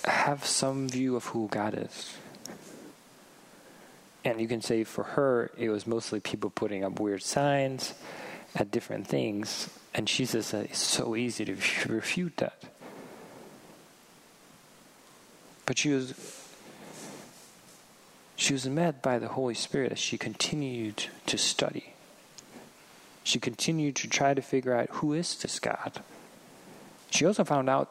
have 0.05 0.45
some 0.45 0.89
view 0.89 1.15
of 1.15 1.25
who 1.25 1.47
God 1.49 1.77
is. 1.77 2.15
And 4.27 4.41
you 4.41 4.47
can 4.49 4.61
say 4.61 4.83
for 4.83 5.05
her, 5.05 5.51
it 5.57 5.69
was 5.69 5.87
mostly 5.87 6.19
people 6.19 6.49
putting 6.49 6.83
up 6.83 6.99
weird 6.99 7.23
signs 7.23 7.93
at 8.53 8.71
different 8.71 9.07
things. 9.07 9.69
And 9.93 10.09
she 10.09 10.25
says 10.25 10.51
that 10.51 10.65
it's 10.65 10.79
so 10.79 11.15
easy 11.15 11.45
to 11.45 11.55
refute 11.87 12.35
that. 12.35 12.61
But 15.65 15.77
she 15.77 15.91
was 15.91 16.13
she 18.35 18.51
was 18.51 18.67
met 18.67 19.01
by 19.01 19.17
the 19.17 19.29
Holy 19.29 19.53
Spirit 19.53 19.93
as 19.93 19.99
she 19.99 20.17
continued 20.17 21.05
to 21.27 21.37
study. 21.37 21.93
She 23.23 23.39
continued 23.39 23.95
to 23.95 24.09
try 24.09 24.33
to 24.33 24.41
figure 24.41 24.75
out 24.75 24.89
who 24.91 25.13
is 25.13 25.37
this 25.37 25.57
God. 25.57 26.03
She 27.11 27.25
also 27.25 27.45
found 27.45 27.69
out 27.69 27.89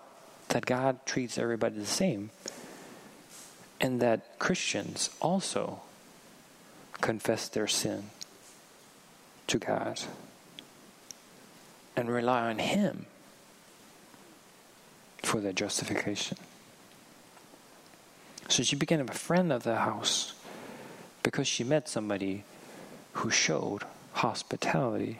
that 0.48 0.66
God 0.66 1.04
treats 1.06 1.38
everybody 1.38 1.78
the 1.78 1.86
same 1.86 2.28
and 3.80 4.00
that 4.02 4.38
Christians 4.38 5.08
also 5.20 5.80
confess 7.00 7.48
their 7.48 7.66
sin 7.66 8.10
to 9.46 9.58
God 9.58 10.00
and 11.96 12.10
rely 12.10 12.48
on 12.48 12.58
Him 12.58 13.06
for 15.22 15.40
their 15.40 15.52
justification. 15.52 16.36
So 18.48 18.62
she 18.62 18.76
became 18.76 19.08
a 19.08 19.12
friend 19.12 19.52
of 19.52 19.64
the 19.64 19.76
house 19.76 20.34
because 21.22 21.48
she 21.48 21.64
met 21.64 21.88
somebody 21.88 22.44
who 23.14 23.30
showed 23.30 23.82
hospitality 24.12 25.18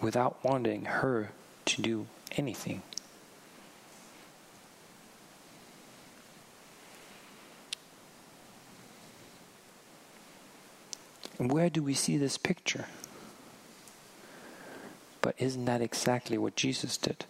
without 0.00 0.42
wanting 0.44 0.84
her 0.84 1.30
to 1.64 1.82
do 1.82 2.06
anything. 2.32 2.82
And 11.42 11.50
where 11.50 11.70
do 11.70 11.82
we 11.82 11.94
see 11.94 12.18
this 12.18 12.38
picture? 12.38 12.84
But 15.20 15.34
isn't 15.38 15.64
that 15.64 15.82
exactly 15.82 16.38
what 16.38 16.54
Jesus 16.54 16.96
did? 16.96 17.24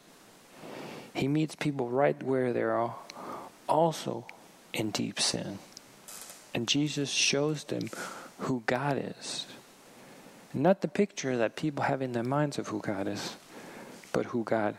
He 1.14 1.26
meets 1.26 1.54
people 1.54 1.88
right 1.88 2.22
where 2.22 2.52
they 2.52 2.60
are, 2.60 2.94
also 3.66 4.26
in 4.74 4.90
deep 4.90 5.18
sin. 5.18 5.60
And 6.52 6.68
Jesus 6.68 7.08
shows 7.08 7.64
them 7.64 7.88
who 8.40 8.62
God 8.66 9.02
is. 9.18 9.46
Not 10.52 10.82
the 10.82 10.88
picture 10.88 11.38
that 11.38 11.56
people 11.56 11.84
have 11.84 12.02
in 12.02 12.12
their 12.12 12.22
minds 12.22 12.58
of 12.58 12.68
who 12.68 12.80
God 12.80 13.08
is, 13.08 13.36
but 14.12 14.26
who 14.26 14.44
God 14.44 14.76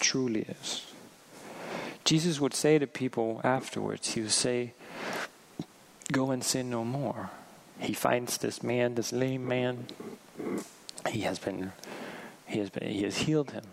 truly 0.00 0.46
is. 0.48 0.84
Jesus 2.04 2.40
would 2.40 2.54
say 2.54 2.80
to 2.80 2.88
people 2.88 3.40
afterwards, 3.44 4.14
He 4.14 4.22
would 4.22 4.32
say, 4.32 4.72
Go 6.10 6.32
and 6.32 6.42
sin 6.42 6.70
no 6.70 6.84
more 6.84 7.30
he 7.78 7.92
finds 7.92 8.38
this 8.38 8.62
man, 8.62 8.94
this 8.94 9.12
lame 9.12 9.46
man. 9.46 9.86
He 11.08 11.20
has 11.20 11.38
been, 11.38 11.72
he 12.46 12.58
has 12.58 12.70
been, 12.70 12.88
he 12.88 13.02
has 13.02 13.18
healed 13.18 13.50
him. 13.50 13.64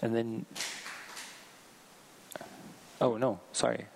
And 0.00 0.14
then, 0.14 0.46
oh 3.00 3.16
no, 3.16 3.40
sorry. 3.52 3.86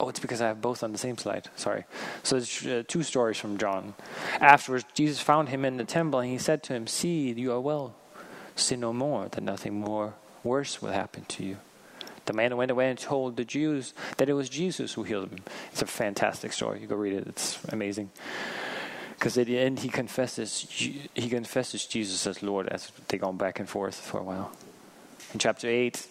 Oh, 0.00 0.08
it's 0.08 0.20
because 0.20 0.40
I 0.40 0.46
have 0.46 0.60
both 0.60 0.84
on 0.84 0.92
the 0.92 0.98
same 0.98 1.18
slide. 1.18 1.48
Sorry. 1.56 1.84
So 2.22 2.36
it's 2.36 2.64
uh, 2.64 2.84
two 2.86 3.02
stories 3.02 3.36
from 3.36 3.58
John. 3.58 3.94
Afterwards, 4.40 4.84
Jesus 4.94 5.20
found 5.20 5.48
him 5.48 5.64
in 5.64 5.76
the 5.76 5.84
temple, 5.84 6.20
and 6.20 6.30
he 6.30 6.38
said 6.38 6.62
to 6.64 6.72
him, 6.72 6.86
"See, 6.86 7.32
you 7.32 7.52
are 7.52 7.60
well. 7.60 7.96
Sin 8.54 8.80
no 8.80 8.92
more, 8.92 9.28
that 9.28 9.42
nothing 9.42 9.80
more 9.80 10.14
worse 10.44 10.80
will 10.80 10.92
happen 10.92 11.24
to 11.28 11.44
you." 11.44 11.56
The 12.28 12.34
man 12.34 12.58
went 12.58 12.70
away 12.70 12.90
and 12.90 12.98
told 12.98 13.38
the 13.38 13.44
Jews 13.46 13.94
that 14.18 14.28
it 14.28 14.34
was 14.34 14.50
Jesus 14.50 14.92
who 14.92 15.02
healed 15.02 15.30
him. 15.30 15.38
It's 15.72 15.80
a 15.80 15.86
fantastic 15.86 16.52
story. 16.52 16.78
You 16.78 16.86
go 16.86 16.94
read 16.94 17.14
it. 17.14 17.26
It's 17.26 17.58
amazing. 17.70 18.10
Because 19.14 19.38
at 19.38 19.46
the 19.46 19.58
end, 19.58 19.78
he 19.78 19.88
confesses 19.88 20.60
he 20.68 21.30
confesses 21.30 21.86
Jesus 21.86 22.26
as 22.26 22.42
Lord 22.42 22.68
as 22.68 22.92
they 23.08 23.16
go 23.16 23.32
back 23.32 23.58
and 23.58 23.66
forth 23.66 23.94
for 23.94 24.20
a 24.20 24.22
while. 24.22 24.52
In 25.32 25.38
chapter 25.38 25.68
eight, 25.68 26.06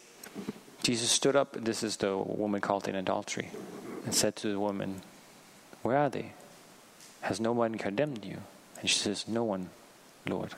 Jesus 0.81 1.11
stood 1.11 1.35
up. 1.35 1.53
This 1.53 1.83
is 1.83 1.97
the 1.97 2.17
woman 2.17 2.61
caught 2.61 2.87
in 2.87 2.95
adultery, 2.95 3.51
and 4.03 4.15
said 4.15 4.35
to 4.37 4.51
the 4.51 4.59
woman, 4.59 5.03
"Where 5.83 5.97
are 5.97 6.09
they? 6.09 6.31
Has 7.21 7.39
no 7.39 7.51
one 7.51 7.77
condemned 7.77 8.25
you?" 8.25 8.41
And 8.81 8.89
she 8.89 8.97
says, 8.97 9.27
"No 9.27 9.43
one, 9.43 9.69
Lord." 10.25 10.55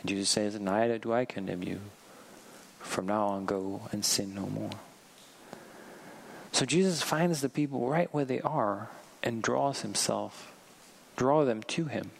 And 0.00 0.10
Jesus 0.10 0.28
says, 0.28 0.60
"Neither 0.60 0.98
do 0.98 1.14
I 1.14 1.24
condemn 1.24 1.62
you." 1.62 1.80
From 2.82 3.06
now 3.06 3.26
on, 3.28 3.46
go 3.46 3.88
and 3.90 4.04
sin 4.04 4.34
no 4.34 4.46
more. 4.46 4.70
So 6.52 6.66
Jesus 6.66 7.02
finds 7.02 7.40
the 7.40 7.48
people 7.48 7.88
right 7.88 8.12
where 8.12 8.26
they 8.26 8.40
are 8.40 8.90
and 9.22 9.42
draws 9.42 9.80
himself, 9.80 10.52
draw 11.16 11.44
them 11.44 11.62
to 11.64 11.86
him, 11.86 12.10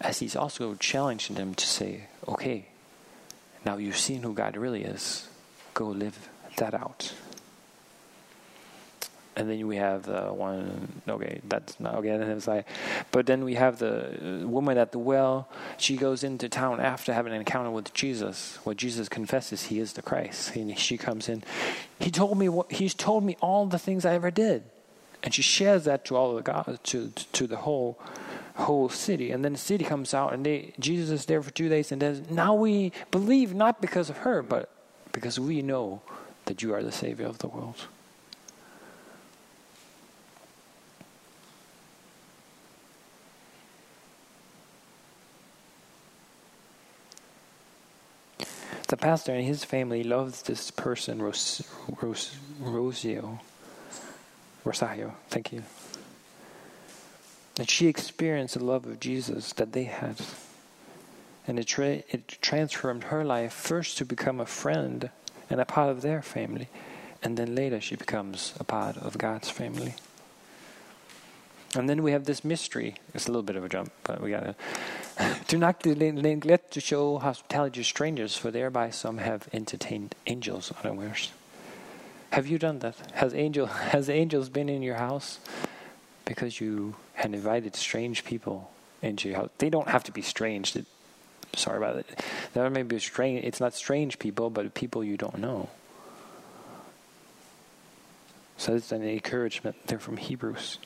as 0.00 0.18
he's 0.18 0.36
also 0.36 0.74
challenging 0.74 1.36
them 1.36 1.54
to 1.54 1.66
say, 1.66 2.08
okay, 2.28 2.66
now 3.64 3.76
you've 3.78 3.96
seen 3.96 4.22
who 4.22 4.34
God 4.34 4.56
really 4.56 4.82
is, 4.84 5.28
go 5.72 5.88
live 5.88 6.28
that 6.56 6.74
out 6.74 7.14
and 9.34 9.48
then 9.48 9.66
we 9.66 9.76
have 9.76 10.02
the 10.04 10.32
one 10.32 11.02
okay 11.08 11.40
that's 11.48 11.78
not 11.80 11.94
okay 11.94 12.10
and 12.10 12.22
it's 12.24 12.46
like 12.46 12.66
but 13.10 13.26
then 13.26 13.44
we 13.44 13.54
have 13.54 13.78
the 13.78 14.42
uh, 14.42 14.46
woman 14.46 14.78
at 14.78 14.92
the 14.92 14.98
well. 14.98 15.48
She 15.76 15.96
goes 15.96 16.22
into 16.24 16.48
town 16.48 16.80
after 16.80 17.12
having 17.12 17.32
an 17.32 17.38
encounter 17.38 17.70
with 17.70 17.92
jesus. 17.94 18.58
Where 18.64 18.74
jesus 18.74 19.08
confesses 19.08 19.64
he 19.64 19.78
is 19.78 19.94
the 19.94 20.02
christ. 20.02 20.54
And 20.54 20.78
she 20.78 20.96
comes 20.96 21.28
in. 21.28 21.42
He 21.98 22.10
told 22.10 22.38
me 22.38 22.48
what 22.48 22.72
he's 22.72 22.94
told 22.94 23.24
me 23.24 23.36
all 23.40 23.66
the 23.66 23.78
things 23.78 24.04
i 24.04 24.14
ever 24.14 24.30
did. 24.30 24.64
And 25.22 25.32
she 25.32 25.42
shares 25.42 25.84
that 25.84 26.04
to 26.06 26.16
all 26.16 26.34
the 26.34 26.42
god 26.42 26.78
to 26.84 27.10
to 27.10 27.46
the 27.46 27.58
whole 27.58 27.98
whole 28.56 28.88
city. 28.88 29.30
And 29.30 29.44
then 29.44 29.52
the 29.52 29.58
city 29.58 29.84
comes 29.84 30.14
out 30.14 30.32
and 30.32 30.44
they 30.44 30.74
jesus 30.78 31.10
is 31.10 31.26
there 31.26 31.42
for 31.42 31.50
two 31.50 31.68
days 31.68 31.92
and 31.92 32.02
then 32.02 32.26
now 32.30 32.54
we 32.54 32.92
believe 33.10 33.54
not 33.54 33.80
because 33.80 34.10
of 34.10 34.18
her 34.18 34.42
but 34.42 34.70
because 35.12 35.38
we 35.38 35.62
know 35.62 36.02
that 36.46 36.62
you 36.62 36.74
are 36.74 36.82
the 36.82 36.92
savior 36.92 37.26
of 37.26 37.38
the 37.38 37.48
world 37.48 37.86
the 48.92 48.96
pastor 48.98 49.32
and 49.32 49.46
his 49.46 49.64
family 49.64 50.04
loves 50.04 50.42
this 50.42 50.70
person, 50.70 51.22
Ros- 51.22 51.62
Ros- 52.02 52.36
Rosio. 52.60 53.40
Rosario, 54.66 55.16
thank 55.30 55.50
you. 55.50 55.62
And 57.58 57.70
she 57.70 57.86
experienced 57.86 58.52
the 58.52 58.62
love 58.62 58.84
of 58.84 59.00
Jesus 59.00 59.54
that 59.54 59.72
they 59.72 59.84
had. 59.84 60.16
And 61.46 61.58
it, 61.58 61.68
tra- 61.68 62.02
it 62.10 62.36
transformed 62.42 63.04
her 63.04 63.24
life 63.24 63.54
first 63.54 63.96
to 63.96 64.04
become 64.04 64.40
a 64.40 64.44
friend 64.44 65.08
and 65.48 65.58
a 65.58 65.64
part 65.64 65.88
of 65.88 66.02
their 66.02 66.20
family. 66.20 66.68
And 67.22 67.38
then 67.38 67.54
later 67.54 67.80
she 67.80 67.96
becomes 67.96 68.52
a 68.60 68.64
part 68.64 68.98
of 68.98 69.16
God's 69.16 69.48
family. 69.48 69.94
And 71.74 71.88
then 71.88 72.02
we 72.02 72.12
have 72.12 72.24
this 72.24 72.44
mystery. 72.44 72.96
It's 73.14 73.26
a 73.26 73.30
little 73.30 73.42
bit 73.42 73.56
of 73.56 73.64
a 73.64 73.68
jump, 73.68 73.92
but 74.04 74.20
we 74.20 74.30
gotta. 74.30 74.54
Do 75.48 75.56
not 75.56 75.84
neglect 75.84 76.72
to 76.72 76.80
show 76.80 77.18
hospitality 77.18 77.80
to 77.80 77.84
strangers, 77.84 78.36
for 78.36 78.50
thereby 78.50 78.90
some 78.90 79.18
have 79.18 79.48
entertained 79.52 80.14
angels 80.26 80.72
unawares. 80.82 81.30
Have 82.32 82.46
you 82.46 82.58
done 82.58 82.80
that? 82.80 82.96
Has 83.12 83.34
angel 83.34 83.66
has 83.92 84.10
angels 84.10 84.48
been 84.48 84.68
in 84.68 84.82
your 84.82 84.96
house 84.96 85.38
because 86.24 86.60
you 86.60 86.96
had 87.14 87.34
invited 87.34 87.74
strange 87.76 88.24
people 88.24 88.70
into 89.00 89.28
your 89.28 89.38
house? 89.38 89.50
They 89.58 89.70
don't 89.70 89.88
have 89.88 90.04
to 90.04 90.12
be 90.12 90.22
strange. 90.22 90.76
Sorry 91.54 91.76
about 91.76 91.96
it. 91.96 92.24
There 92.54 92.68
may 92.70 92.82
be 92.82 92.98
strange. 92.98 93.44
It's 93.44 93.60
not 93.60 93.74
strange 93.74 94.18
people, 94.18 94.50
but 94.50 94.74
people 94.74 95.04
you 95.04 95.16
don't 95.16 95.38
know. 95.38 95.68
So 98.56 98.74
it's 98.74 98.92
an 98.92 99.02
encouragement. 99.02 99.76
They're 99.86 99.98
from 99.98 100.16
Hebrews. 100.16 100.78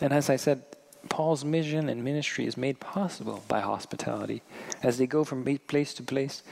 And 0.00 0.12
as 0.12 0.28
I 0.28 0.36
said, 0.36 0.62
Paul's 1.08 1.44
mission 1.44 1.88
and 1.88 2.04
ministry 2.04 2.46
is 2.46 2.56
made 2.56 2.80
possible 2.80 3.42
by 3.48 3.60
hospitality. 3.60 4.42
As 4.82 4.98
they 4.98 5.06
go 5.06 5.24
from 5.24 5.44
place 5.58 5.94
to 5.94 6.02
place, 6.02 6.42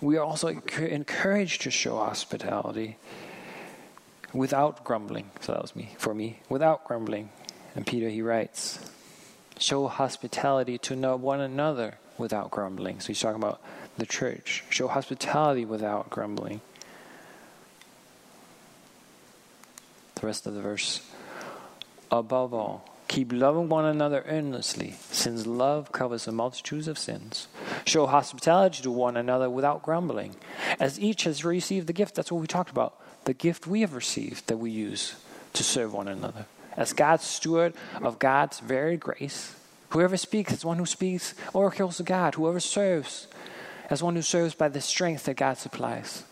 we 0.00 0.16
are 0.16 0.24
also 0.24 0.48
encouraged 0.48 1.62
to 1.62 1.70
show 1.70 1.96
hospitality 1.96 2.96
without 4.32 4.84
grumbling. 4.84 5.30
So 5.40 5.52
that 5.52 5.62
was 5.62 5.76
me, 5.76 5.94
for 5.98 6.14
me, 6.14 6.40
without 6.48 6.84
grumbling. 6.84 7.30
And 7.74 7.86
Peter, 7.86 8.08
he 8.08 8.22
writes, 8.22 8.90
show 9.58 9.86
hospitality 9.88 10.78
to 10.78 10.96
one 11.16 11.40
another 11.40 11.98
without 12.16 12.50
grumbling. 12.50 13.00
So 13.00 13.08
he's 13.08 13.20
talking 13.20 13.42
about 13.42 13.60
the 13.96 14.06
church. 14.06 14.64
Show 14.70 14.88
hospitality 14.88 15.64
without 15.64 16.10
grumbling. 16.10 16.60
The 20.16 20.26
rest 20.26 20.46
of 20.46 20.54
the 20.54 20.60
verse. 20.60 21.02
Above 22.10 22.54
all, 22.54 22.88
keep 23.06 23.32
loving 23.32 23.68
one 23.68 23.84
another 23.84 24.24
earnestly, 24.26 24.94
since 25.10 25.46
love 25.46 25.92
covers 25.92 26.26
a 26.26 26.32
multitude 26.32 26.88
of 26.88 26.98
sins. 26.98 27.48
Show 27.84 28.06
hospitality 28.06 28.82
to 28.82 28.90
one 28.90 29.16
another 29.16 29.50
without 29.50 29.82
grumbling. 29.82 30.36
As 30.80 30.98
each 30.98 31.24
has 31.24 31.44
received 31.44 31.86
the 31.86 31.92
gift, 31.92 32.14
that's 32.14 32.32
what 32.32 32.40
we 32.40 32.46
talked 32.46 32.70
about, 32.70 32.94
the 33.24 33.34
gift 33.34 33.66
we 33.66 33.82
have 33.82 33.94
received 33.94 34.46
that 34.46 34.56
we 34.56 34.70
use 34.70 35.16
to 35.52 35.62
serve 35.62 35.92
one 35.92 36.08
another. 36.08 36.46
As 36.76 36.92
God's 36.92 37.24
steward 37.24 37.74
of 38.00 38.18
God's 38.18 38.60
very 38.60 38.96
grace, 38.96 39.54
whoever 39.90 40.16
speaks 40.16 40.52
as 40.52 40.64
one 40.64 40.78
who 40.78 40.86
speaks 40.86 41.34
oracles 41.52 42.00
of 42.00 42.06
God, 42.06 42.34
whoever 42.34 42.60
serves 42.60 43.26
as 43.90 44.02
one 44.02 44.14
who 44.14 44.22
serves 44.22 44.54
by 44.54 44.68
the 44.68 44.80
strength 44.80 45.24
that 45.24 45.36
God 45.36 45.58
supplies. 45.58 46.24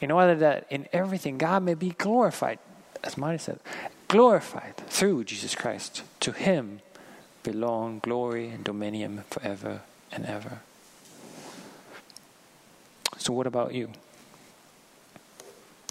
In 0.00 0.10
order 0.10 0.34
that 0.36 0.66
in 0.70 0.86
everything 0.92 1.38
God 1.38 1.62
may 1.62 1.74
be 1.74 1.90
glorified, 1.90 2.58
as 3.02 3.16
Marty 3.16 3.38
said, 3.38 3.60
glorified 4.08 4.76
through 4.88 5.24
Jesus 5.24 5.54
Christ. 5.54 6.02
To 6.20 6.32
him 6.32 6.80
belong 7.42 8.00
glory 8.00 8.48
and 8.48 8.64
dominion 8.64 9.24
forever 9.30 9.82
and 10.10 10.26
ever. 10.26 10.60
So, 13.18 13.32
what 13.32 13.46
about 13.46 13.74
you? 13.74 13.90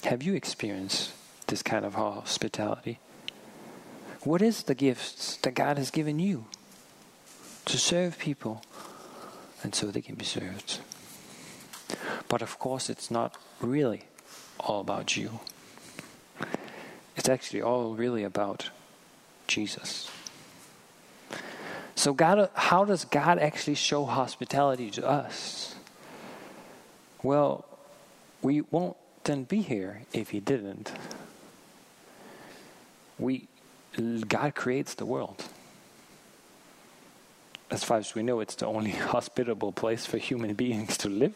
Have 0.03 0.21
you 0.21 0.35
experienced 0.35 1.13
this 1.47 1.63
kind 1.63 1.85
of 1.85 1.95
hospitality? 1.95 2.99
What 4.23 4.41
is 4.41 4.63
the 4.63 4.75
gifts 4.75 5.37
that 5.37 5.53
God 5.53 5.77
has 5.77 5.91
given 5.91 6.19
you 6.19 6.45
to 7.65 7.77
serve 7.77 8.17
people 8.17 8.63
and 9.63 9.73
so 9.73 9.87
they 9.87 10.01
can 10.01 10.15
be 10.15 10.25
served? 10.25 10.79
But 12.27 12.41
of 12.41 12.57
course, 12.59 12.89
it's 12.89 13.11
not 13.11 13.35
really 13.61 14.03
all 14.59 14.81
about 14.81 15.15
you. 15.15 15.39
It's 17.25 17.29
actually 17.31 17.63
all 17.63 17.95
really 17.95 18.23
about 18.23 18.69
Jesus. 19.47 20.11
So, 21.95 22.13
God, 22.13 22.51
how 22.53 22.85
does 22.85 23.03
God 23.05 23.39
actually 23.39 23.73
show 23.73 24.05
hospitality 24.05 24.91
to 24.91 25.09
us? 25.09 25.73
Well, 27.23 27.65
we 28.43 28.61
won't 28.61 28.95
then 29.23 29.43
be 29.43 29.61
here 29.61 30.03
if 30.13 30.29
He 30.29 30.39
didn't. 30.39 30.91
We, 33.17 33.47
God 34.27 34.53
creates 34.53 34.93
the 34.93 35.07
world. 35.07 35.43
As 37.71 37.83
far 37.83 37.97
as 37.97 38.13
we 38.13 38.21
know, 38.21 38.39
it's 38.39 38.53
the 38.53 38.67
only 38.67 38.91
hospitable 39.11 39.71
place 39.71 40.05
for 40.05 40.19
human 40.19 40.53
beings 40.53 40.95
to 40.97 41.09
live. 41.09 41.35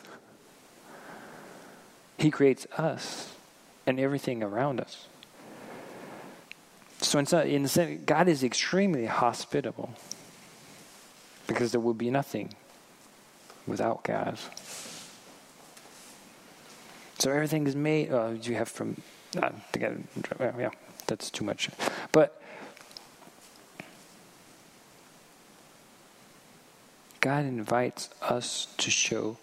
He 2.19 2.29
creates 2.29 2.67
us 2.77 3.33
and 3.87 3.99
everything 3.99 4.43
around 4.43 4.79
us. 4.79 5.08
So, 7.01 7.19
in, 7.19 7.63
the 7.63 7.69
sense, 7.69 8.01
God 8.05 8.27
is 8.27 8.43
extremely 8.43 9.05
hospitable 9.05 9.93
because 11.47 11.71
there 11.71 11.79
would 11.79 11.97
be 11.97 12.11
nothing 12.11 12.53
without 13.65 14.03
God. 14.03 14.37
So 17.19 17.31
everything 17.31 17.67
is 17.67 17.75
made. 17.75 18.11
Uh, 18.11 18.31
you 18.41 18.55
have 18.55 18.69
from. 18.69 19.01
Uh, 19.35 19.51
yeah, 20.39 20.69
that's 21.05 21.29
too 21.29 21.43
much. 21.43 21.69
But 22.11 22.41
God 27.19 27.43
invites 27.43 28.09
us 28.21 28.67
to 28.77 28.89
show, 28.89 29.37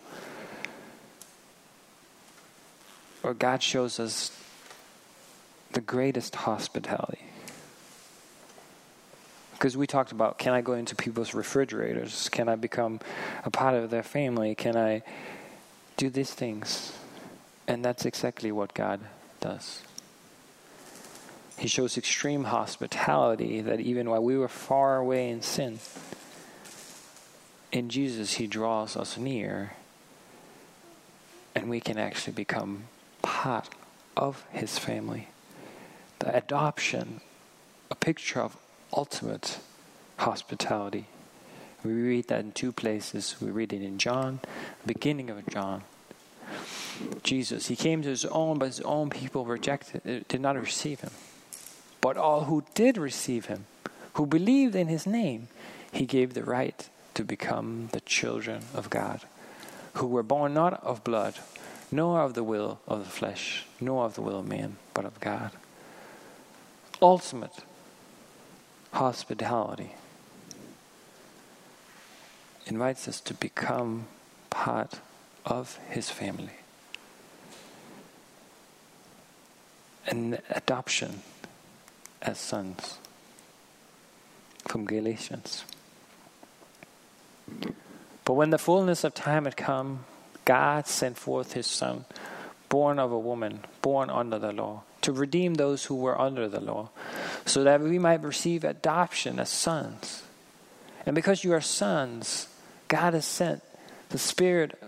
or 3.22 3.34
God 3.34 3.62
shows 3.62 4.00
us 4.00 4.30
the 5.72 5.82
greatest 5.82 6.34
hospitality. 6.34 7.25
Because 9.56 9.74
we 9.74 9.86
talked 9.86 10.12
about 10.12 10.38
can 10.38 10.52
I 10.52 10.60
go 10.60 10.74
into 10.74 10.94
people's 10.94 11.32
refrigerators? 11.32 12.28
Can 12.28 12.48
I 12.48 12.56
become 12.56 13.00
a 13.44 13.50
part 13.50 13.74
of 13.74 13.88
their 13.88 14.02
family? 14.02 14.54
Can 14.54 14.76
I 14.76 15.02
do 15.96 16.10
these 16.10 16.32
things? 16.32 16.92
And 17.66 17.82
that's 17.82 18.04
exactly 18.04 18.52
what 18.52 18.74
God 18.74 19.00
does. 19.40 19.82
He 21.58 21.68
shows 21.68 21.96
extreme 21.96 22.44
hospitality 22.44 23.62
that 23.62 23.80
even 23.80 24.10
while 24.10 24.22
we 24.22 24.36
were 24.36 24.48
far 24.48 24.98
away 24.98 25.30
in 25.30 25.40
sin, 25.40 25.78
in 27.72 27.88
Jesus, 27.88 28.34
He 28.34 28.46
draws 28.46 28.94
us 28.94 29.16
near, 29.16 29.72
and 31.54 31.70
we 31.70 31.80
can 31.80 31.96
actually 31.96 32.34
become 32.34 32.84
part 33.22 33.70
of 34.16 34.44
His 34.50 34.78
family. 34.78 35.28
The 36.18 36.36
adoption, 36.36 37.22
a 37.90 37.94
picture 37.94 38.40
of 38.40 38.56
ultimate 38.96 39.58
hospitality. 40.16 41.06
We 41.84 41.92
read 41.92 42.28
that 42.28 42.40
in 42.40 42.52
two 42.52 42.72
places. 42.72 43.36
We 43.40 43.50
read 43.50 43.72
it 43.72 43.82
in 43.82 43.98
John, 43.98 44.40
beginning 44.84 45.30
of 45.30 45.46
John. 45.48 45.82
Jesus, 47.22 47.66
he 47.66 47.76
came 47.76 48.02
to 48.02 48.08
his 48.08 48.24
own, 48.24 48.58
but 48.58 48.66
his 48.66 48.80
own 48.80 49.10
people 49.10 49.44
rejected, 49.44 50.00
uh, 50.08 50.24
did 50.28 50.40
not 50.40 50.60
receive 50.60 51.00
him. 51.00 51.10
But 52.00 52.16
all 52.16 52.44
who 52.44 52.64
did 52.74 52.96
receive 52.96 53.46
him, 53.46 53.66
who 54.14 54.26
believed 54.26 54.74
in 54.74 54.88
his 54.88 55.06
name, 55.06 55.48
he 55.92 56.06
gave 56.06 56.32
the 56.32 56.42
right 56.42 56.88
to 57.14 57.22
become 57.22 57.90
the 57.92 58.00
children 58.00 58.62
of 58.74 58.88
God, 58.88 59.20
who 59.94 60.06
were 60.06 60.22
born 60.22 60.54
not 60.54 60.82
of 60.82 61.04
blood, 61.04 61.34
nor 61.92 62.22
of 62.22 62.34
the 62.34 62.44
will 62.44 62.80
of 62.88 63.04
the 63.04 63.10
flesh, 63.10 63.66
nor 63.80 64.06
of 64.06 64.14
the 64.14 64.22
will 64.22 64.40
of 64.40 64.48
man, 64.48 64.76
but 64.94 65.04
of 65.04 65.20
God. 65.20 65.50
Ultimate 67.02 67.62
hospitality 68.96 69.92
invites 72.66 73.06
us 73.06 73.20
to 73.20 73.34
become 73.34 74.06
part 74.48 75.00
of 75.44 75.78
his 75.90 76.08
family. 76.08 76.58
And 80.06 80.40
adoption 80.48 81.20
as 82.22 82.38
sons 82.38 82.98
from 84.66 84.86
Galatians. 84.86 85.64
But 88.24 88.32
when 88.32 88.50
the 88.50 88.58
fullness 88.58 89.04
of 89.04 89.14
time 89.14 89.44
had 89.44 89.56
come, 89.56 90.06
God 90.44 90.86
sent 90.86 91.18
forth 91.18 91.52
his 91.52 91.66
Son, 91.66 92.06
born 92.68 92.98
of 92.98 93.12
a 93.12 93.18
woman, 93.18 93.60
born 93.82 94.08
under 94.08 94.38
the 94.38 94.52
law, 94.52 94.82
to 95.02 95.12
redeem 95.12 95.54
those 95.54 95.84
who 95.84 95.94
were 95.94 96.18
under 96.18 96.48
the 96.48 96.60
law, 96.60 96.88
so 97.46 97.62
that 97.64 97.80
we 97.80 97.98
might 97.98 98.22
receive 98.22 98.64
adoption 98.64 99.38
as 99.38 99.48
sons. 99.48 100.24
And 101.06 101.14
because 101.14 101.44
you 101.44 101.52
are 101.54 101.60
sons, 101.60 102.48
God 102.88 103.14
has 103.14 103.24
sent 103.24 103.62
the 104.10 104.18
Spirit 104.18 104.78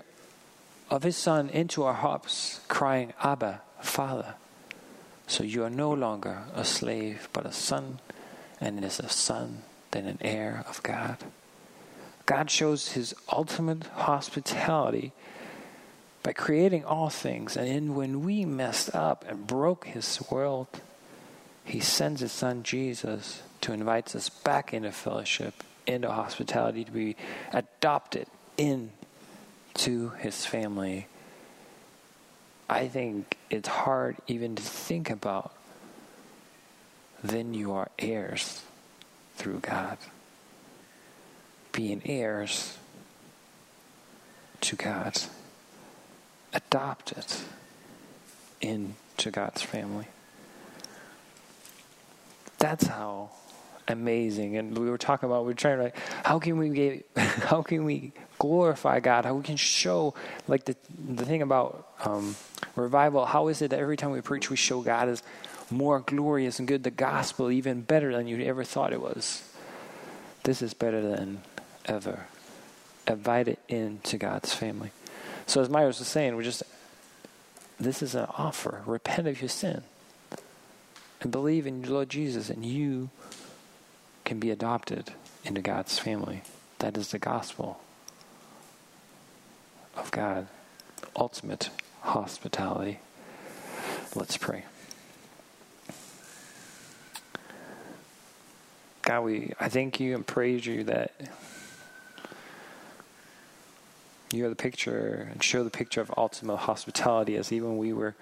of 0.91 1.05
His 1.05 1.17
Son 1.17 1.49
into 1.49 1.85
our 1.85 1.95
hearts, 1.95 2.61
crying, 2.69 3.13
Abba, 3.23 3.63
Father. 3.81 4.35
So 5.29 5.45
you 5.45 5.63
are 5.63 5.71
no 5.71 5.93
longer 5.93 6.43
a 6.55 6.65
slave, 6.65 7.29
but 7.33 7.47
a 7.47 7.53
son, 7.53 8.01
and 8.61 8.79
it 8.79 8.85
is 8.85 8.99
a 8.99 9.09
son, 9.09 9.63
then 9.93 10.07
an 10.07 10.19
heir 10.21 10.65
of 10.69 10.83
God. 10.83 11.19
God 12.27 12.51
shows 12.51 12.93
His 12.93 13.15
ultimate 13.33 13.85
hospitality 13.85 15.13
by 16.23 16.33
creating 16.33 16.85
all 16.85 17.09
things, 17.09 17.57
and 17.57 17.95
when 17.95 18.25
we 18.25 18.45
messed 18.45 18.95
up 18.95 19.25
and 19.29 19.47
broke 19.47 19.87
His 19.87 20.21
world, 20.31 20.67
He 21.69 21.81
sends 21.81 22.23
His 22.23 22.33
Son 22.33 22.63
Jesus 22.63 23.43
to 23.61 23.75
invite 23.75 24.17
us 24.17 24.31
back 24.31 24.73
into 24.73 24.91
fellowship, 24.91 25.63
into 25.87 26.11
hospitality, 26.11 26.83
to 26.85 26.91
be 26.91 27.15
adopted 27.53 28.27
into 28.57 30.09
His 30.19 30.47
family. 30.47 31.09
I 32.71 32.89
think 32.89 33.37
it's 33.51 33.69
hard 33.69 34.17
even 34.27 34.57
to 34.57 34.63
think 34.63 35.11
about. 35.11 35.53
Then 37.23 37.53
you 37.53 37.73
are 37.73 37.91
heirs 37.99 38.63
through 39.37 39.59
God. 39.59 39.99
Being 41.73 42.01
heirs 42.07 42.79
to 44.63 44.75
God. 44.75 45.21
Adopted 46.55 47.27
into 48.63 49.31
God's 49.31 49.61
family. 49.61 50.07
That's 52.59 52.87
how 52.87 53.31
amazing. 53.89 54.57
And 54.57 54.77
we 54.77 54.91
were 54.91 54.99
talking 54.99 55.29
about 55.29 55.47
we 55.47 55.53
are 55.53 55.55
trying 55.55 55.79
to 55.79 55.85
like, 55.85 55.97
how 56.25 56.39
can 56.39 56.59
we 56.59 56.69
get, 56.69 57.07
how 57.17 57.63
can 57.63 57.85
we 57.85 58.13
glorify 58.39 59.01
God? 59.01 59.25
How 59.25 59.35
we 59.35 59.43
can 59.43 59.57
show 59.57 60.15
like 60.47 60.65
the 60.65 60.77
the 61.09 61.25
thing 61.25 61.43
about 61.43 61.89
um, 62.05 62.37
revival. 62.77 63.25
How 63.25 63.49
is 63.49 63.63
it 63.63 63.71
that 63.71 63.81
every 63.81 63.97
time 63.97 64.11
we 64.11 64.21
preach, 64.21 64.51
we 64.51 64.57
show 64.57 64.83
God 64.83 65.09
is 65.09 65.23
more 65.71 66.01
glorious 66.01 66.59
and 66.59 66.67
good, 66.67 66.83
the 66.83 66.91
gospel 66.91 67.51
even 67.51 67.83
better 67.83 68.13
than 68.15 68.27
you 68.27 68.43
ever 68.45 68.65
thought 68.65 68.93
it 68.93 69.01
was. 69.01 69.43
This 70.45 70.63
is 70.63 70.73
better 70.75 71.03
than 71.03 71.43
ever. 71.85 72.27
Invited 73.07 73.59
into 73.69 74.19
God's 74.19 74.55
family. 74.55 74.93
So 75.47 75.61
as 75.61 75.69
Myers 75.69 75.99
was 75.99 76.09
saying, 76.09 76.37
we're 76.37 76.43
just 76.43 76.63
this 77.81 78.03
is 78.03 78.15
an 78.15 78.27
offer. 78.37 78.83
Repent 78.87 79.29
of 79.29 79.41
your 79.41 79.49
sin 79.49 79.83
and 81.21 81.33
believe 81.33 81.67
in 81.67 81.83
Lord 81.83 82.09
Jesus, 82.09 82.51
and 82.51 82.65
you 82.65 83.11
can 84.25 84.39
be 84.39 84.51
adopted 84.51 85.13
into 85.45 85.61
God's 85.61 85.99
family. 85.99 86.43
That 86.79 86.97
is 86.97 87.11
the 87.11 87.19
gospel 87.19 87.81
of 89.97 90.11
God, 90.11 90.47
ultimate 91.17 91.71
hospitality. 92.03 93.01
Let's 94.15 94.37
pray. 94.37 94.65
God, 99.03 99.23
we 99.23 99.55
I 99.59 99.69
thank 99.69 99.99
you 100.01 100.15
and 100.15 100.27
praise 100.27 100.67
you 100.67 100.85
that 100.85 101.13
you 104.31 104.45
are 104.45 104.51
the 104.51 104.55
picture 104.55 105.29
and 105.33 105.43
show 105.43 105.65
the 105.65 105.71
picture 105.71 106.03
of 106.03 106.13
ultimate 106.17 106.59
hospitality 106.59 107.37
as 107.37 107.51
even 107.51 107.79
we 107.79 107.93
were 107.93 108.15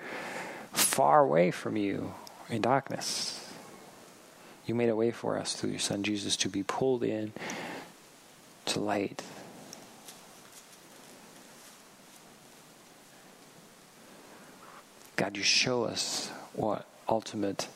far 0.72 1.20
away 1.22 1.50
from 1.50 1.76
you 1.76 2.14
in 2.48 2.62
darkness. 2.62 3.42
You 4.66 4.74
made 4.74 4.88
a 4.88 4.96
way 4.96 5.10
for 5.10 5.38
us 5.38 5.54
through 5.54 5.70
your 5.70 5.78
Son 5.78 6.02
Jesus 6.02 6.36
to 6.38 6.48
be 6.48 6.62
pulled 6.62 7.04
in 7.04 7.32
to 8.66 8.80
light. 8.80 9.22
God, 15.14 15.36
you 15.36 15.42
show 15.42 15.84
us 15.84 16.30
what 16.52 16.86
ultimate 17.08 17.68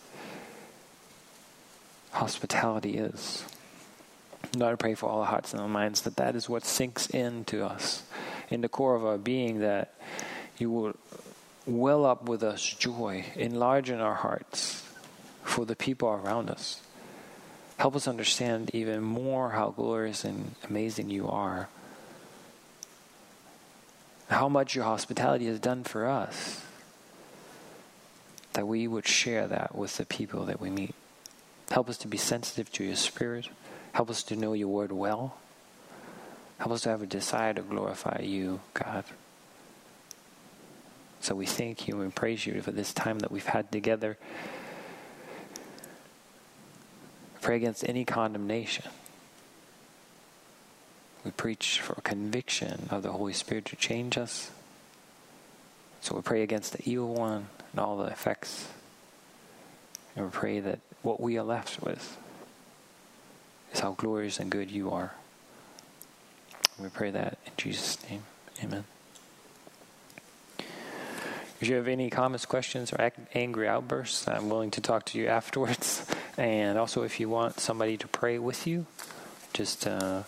hospitality 2.11 2.99
is. 2.99 3.45
Lord, 4.57 4.73
I 4.73 4.77
pray 4.77 4.95
for 4.95 5.09
all 5.09 5.21
our 5.21 5.27
hearts 5.27 5.53
and 5.53 5.63
our 5.63 5.69
minds 5.69 6.03
that 6.03 6.17
that 6.17 6.35
is 6.35 6.49
what 6.49 6.65
sinks 6.65 7.07
into 7.07 7.65
us, 7.65 8.03
in 8.51 8.63
the 8.63 8.69
core 8.69 8.97
of 8.97 9.07
our 9.07 9.17
being, 9.17 9.61
that 9.61 9.95
you 10.59 10.71
will 10.71 10.97
well 11.67 12.05
up 12.05 12.29
with 12.29 12.43
us 12.43 12.63
joy, 12.63 13.25
enlarge 13.37 13.91
in 13.91 14.01
our 14.01 14.15
hearts 14.15 14.83
for 15.43 15.65
the 15.65 15.77
people 15.77 16.09
around 16.09 16.51
us. 16.51 16.81
Help 17.79 17.97
us 17.97 18.07
understand 18.07 18.71
even 18.75 19.01
more 19.01 19.51
how 19.51 19.71
glorious 19.71 20.25
and 20.25 20.55
amazing 20.69 21.11
you 21.11 21.29
are. 21.29 21.69
How 24.29 24.49
much 24.49 24.75
your 24.75 24.85
hospitality 24.85 25.47
has 25.47 25.59
done 25.59 25.85
for 25.85 26.07
us. 26.07 26.63
That 28.53 28.67
we 28.67 28.87
would 28.87 29.07
share 29.07 29.47
that 29.49 29.75
with 29.75 29.97
the 29.97 30.05
people 30.05 30.45
that 30.45 30.61
we 30.61 30.71
meet. 30.71 30.95
Help 31.71 31.89
us 31.89 31.97
to 31.99 32.09
be 32.09 32.19
sensitive 32.19 32.71
to 32.73 32.85
your 32.85 32.97
spirit. 32.97 33.49
Help 33.93 34.11
us 34.11 34.23
to 34.25 34.37
know 34.37 34.53
your 34.53 34.69
word 34.69 34.93
well. 34.93 35.37
Help 36.59 36.73
us 36.73 36.83
to 36.83 36.91
have 36.91 37.03
a 37.03 37.07
desire 37.07 37.55
to 37.55 37.63
glorify 37.63 38.21
you, 38.23 38.61
God. 38.75 39.05
So 41.21 41.35
we 41.35 41.47
thank 41.47 41.87
you 41.87 42.01
and 42.01 42.15
praise 42.15 42.47
you 42.47 42.63
for 42.63 42.71
this 42.71 42.95
time 42.95 43.19
that 43.21 43.31
we've 43.31 43.45
had 43.45 43.71
together. 43.71 44.17
Pray 47.43 47.57
against 47.57 47.89
any 47.89 48.05
condemnation. 48.05 48.87
We 51.25 51.31
preach 51.31 51.81
for 51.81 51.95
conviction 52.01 52.89
of 52.91 53.03
the 53.03 53.13
Holy 53.13 53.35
Spirit 53.35 53.67
to 53.67 53.77
change 53.77 54.17
us. 54.17 54.51
So 56.01 56.17
we 56.17 56.23
pray 56.23 56.43
against 56.43 56.73
the 56.73 56.89
evil 56.89 57.15
one 57.15 57.49
and 57.73 57.81
all 57.81 57.99
the 57.99 58.07
effects. 58.07 58.69
And 60.17 60.25
we 60.25 60.31
pray 60.31 60.61
that 60.61 60.81
what 61.03 61.21
we 61.21 61.39
are 61.39 61.45
left 61.45 61.83
with 61.83 62.17
is 63.73 63.81
how 63.81 63.93
glorious 63.93 64.41
and 64.41 64.51
good 64.51 64.71
you 64.71 64.91
are. 64.91 65.13
We 66.79 66.89
pray 66.89 67.11
that 67.11 67.39
in 67.45 67.53
Jesus' 67.59 67.99
name. 68.09 68.23
Amen. 68.65 68.85
If 71.61 71.69
you 71.69 71.77
have 71.77 71.89
any 71.89 72.09
comments, 72.09 72.47
questions, 72.47 72.91
or 72.91 73.13
angry 73.35 73.69
outbursts, 73.69 74.27
I'm 74.27 74.49
willing 74.49 74.71
to 74.73 74.81
talk 74.81 75.05
to 75.07 75.19
you 75.19 75.27
afterwards. 75.41 76.07
And 76.39 76.79
also, 76.79 77.03
if 77.03 77.21
you 77.21 77.29
want 77.29 77.61
somebody 77.61 77.99
to 77.99 78.09
pray 78.09 78.39
with 78.39 78.67
you, 78.67 78.87
just 79.53 79.87
uh, 79.87 80.23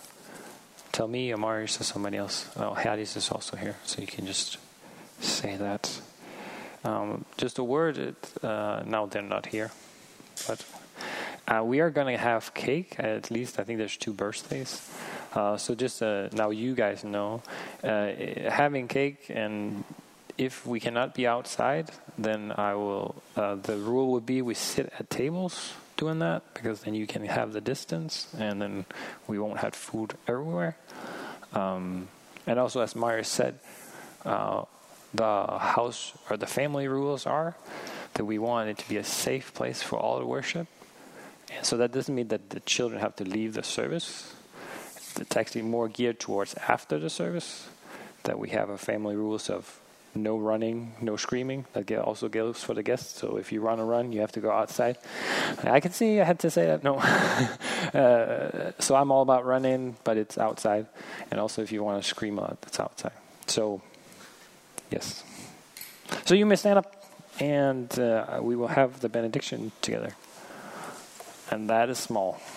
tell 0.91 1.07
me, 1.07 1.29
Amarius, 1.29 1.81
or 1.81 1.85
somebody 1.85 2.17
else. 2.17 2.47
Oh, 2.55 2.75
Hattie's 2.75 3.15
is 3.15 3.31
also 3.31 3.57
here, 3.57 3.77
so 3.83 3.99
you 3.99 4.05
can 4.05 4.27
just 4.27 4.59
say 5.21 5.55
that. 5.57 5.99
Um, 6.83 7.25
just 7.37 7.57
a 7.57 7.63
word. 7.63 8.15
Uh, 8.43 8.83
now 8.85 9.07
they're 9.07 9.23
not 9.23 9.47
here, 9.47 9.71
but 10.47 10.63
uh, 11.47 11.63
we 11.63 11.79
are 11.79 11.89
going 11.89 12.15
to 12.15 12.21
have 12.21 12.53
cake. 12.53 12.99
At 12.99 13.31
least 13.31 13.59
I 13.59 13.63
think 13.63 13.79
there's 13.79 13.97
two 13.97 14.13
birthdays. 14.13 14.87
Uh, 15.33 15.57
so 15.57 15.73
just 15.73 16.03
uh, 16.03 16.29
now 16.33 16.51
you 16.51 16.75
guys 16.75 17.03
know, 17.03 17.41
uh, 17.83 18.11
having 18.49 18.87
cake 18.87 19.25
and 19.29 19.83
if 20.37 20.65
we 20.65 20.79
cannot 20.79 21.13
be 21.13 21.27
outside, 21.27 21.91
then 22.17 22.51
I 22.55 22.73
will. 22.75 23.21
Uh, 23.35 23.55
the 23.55 23.77
rule 23.77 24.11
would 24.13 24.25
be 24.25 24.41
we 24.41 24.53
sit 24.53 24.91
at 24.97 25.09
tables 25.09 25.73
doing 25.97 26.19
that 26.19 26.41
because 26.53 26.81
then 26.81 26.95
you 26.95 27.05
can 27.05 27.23
have 27.25 27.53
the 27.53 27.61
distance 27.61 28.33
and 28.37 28.61
then 28.61 28.85
we 29.27 29.37
won't 29.37 29.59
have 29.59 29.75
food 29.75 30.15
everywhere. 30.27 30.75
Um, 31.53 32.07
and 32.47 32.59
also, 32.59 32.81
as 32.81 32.95
Myers 32.95 33.27
said, 33.27 33.59
uh, 34.25 34.65
the 35.13 35.59
house 35.59 36.13
or 36.29 36.37
the 36.37 36.47
family 36.47 36.87
rules 36.87 37.25
are 37.25 37.55
that 38.15 38.25
we 38.25 38.39
want 38.39 38.69
it 38.69 38.77
to 38.79 38.89
be 38.89 38.97
a 38.97 39.03
safe 39.03 39.53
place 39.53 39.81
for 39.81 39.97
all 39.97 40.19
to 40.19 40.25
worship. 40.25 40.67
And 41.55 41.65
so 41.65 41.77
that 41.77 41.91
doesn't 41.91 42.13
mean 42.13 42.29
that 42.29 42.49
the 42.49 42.59
children 42.61 42.99
have 43.01 43.15
to 43.17 43.23
leave 43.23 43.53
the 43.53 43.63
service. 43.63 44.33
It's 45.19 45.37
actually 45.37 45.61
more 45.61 45.87
geared 45.87 46.19
towards 46.19 46.55
after 46.55 46.97
the 46.97 47.09
service 47.09 47.67
that 48.23 48.39
we 48.39 48.49
have 48.49 48.69
a 48.69 48.77
family 48.77 49.15
rules 49.15 49.49
of 49.49 49.79
no 50.15 50.37
running, 50.37 50.93
no 51.01 51.15
screaming. 51.15 51.65
That 51.73 51.91
also 51.91 52.29
goes 52.29 52.63
for 52.63 52.73
the 52.73 52.83
guests. 52.83 53.19
So 53.19 53.37
if 53.37 53.51
you 53.51 53.61
run 53.61 53.79
a 53.79 53.85
run, 53.85 54.11
you 54.11 54.21
have 54.21 54.31
to 54.33 54.39
go 54.39 54.51
outside. 54.51 54.97
I 55.63 55.79
can 55.79 55.91
see 55.91 56.19
I 56.19 56.23
had 56.23 56.39
to 56.39 56.49
say 56.49 56.65
that. 56.67 56.83
No. 56.83 56.95
uh, 57.93 58.71
so 58.79 58.95
I'm 58.95 59.11
all 59.11 59.21
about 59.21 59.45
running, 59.45 59.95
but 60.03 60.17
it's 60.17 60.37
outside. 60.37 60.87
And 61.31 61.39
also 61.39 61.61
if 61.61 61.71
you 61.71 61.83
want 61.83 62.01
to 62.01 62.07
scream 62.07 62.37
a 62.37 62.41
lot, 62.41 62.57
it's 62.63 62.79
outside. 62.79 63.13
So, 63.47 63.81
yes. 64.91 65.23
So 66.25 66.35
you 66.35 66.45
may 66.45 66.55
stand 66.55 66.79
up 66.79 67.05
and 67.39 67.97
uh, 67.99 68.39
we 68.41 68.55
will 68.55 68.67
have 68.67 68.99
the 68.99 69.09
benediction 69.09 69.71
together. 69.81 70.15
And 71.49 71.69
that 71.69 71.89
is 71.89 71.97
small. 71.97 72.39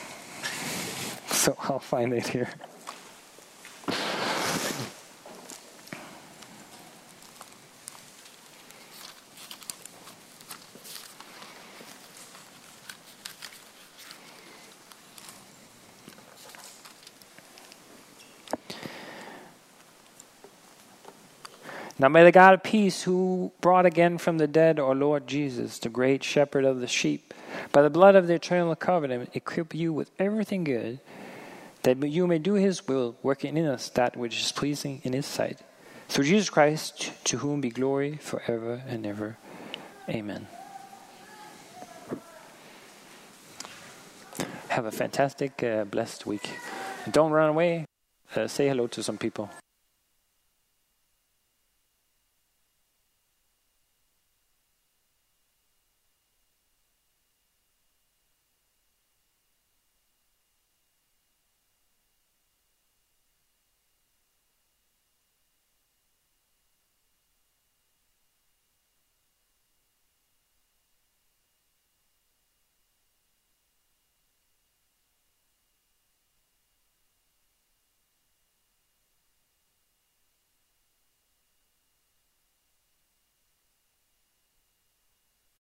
So 1.29 1.55
I'll 1.61 1.79
find 1.79 2.13
it 2.13 2.27
here. 2.29 2.49
Now 21.99 22.09
may 22.09 22.25
the 22.25 22.33
God 22.33 22.53
of 22.53 22.63
peace, 22.63 23.03
who 23.05 23.53
brought 23.63 23.87
again 23.87 24.19
from 24.19 24.37
the 24.37 24.47
dead 24.47 24.79
our 24.79 24.95
Lord 24.95 25.27
Jesus, 25.27 25.79
the 25.79 25.89
great 25.89 26.23
shepherd 26.23 26.67
of 26.67 26.81
the 26.81 26.87
sheep, 26.87 27.33
by 27.73 27.81
the 27.81 27.89
blood 27.89 28.15
of 28.15 28.27
the 28.27 28.35
eternal 28.35 28.77
covenant, 28.77 29.31
equip 29.33 29.75
you 29.75 29.95
with 29.95 30.11
everything 30.19 30.65
good, 30.65 31.01
that 31.85 31.97
you 32.07 32.27
may 32.27 32.39
do 32.39 32.55
his 32.55 32.87
will, 32.87 33.17
working 33.23 33.57
in 33.57 33.65
us 33.65 33.89
that 33.91 34.15
which 34.15 34.39
is 34.41 34.53
pleasing 34.53 35.01
in 35.05 35.15
his 35.15 35.25
sight. 35.25 35.61
Through 36.09 36.25
Jesus 36.25 36.51
Christ, 36.51 37.13
to 37.25 37.39
whom 37.39 37.63
be 37.63 37.71
glory 37.71 38.17
forever 38.17 38.83
and 38.87 39.07
ever. 39.07 39.39
Amen. 40.09 40.49
Have 44.69 44.85
a 44.85 44.93
fantastic, 44.93 45.63
uh, 45.63 45.85
blessed 45.85 46.27
week. 46.27 46.51
Don't 47.11 47.33
run 47.33 47.49
away. 47.49 47.87
Uh, 48.35 48.47
say 48.47 48.69
hello 48.69 48.87
to 48.89 49.03
some 49.03 49.17
people. 49.17 49.49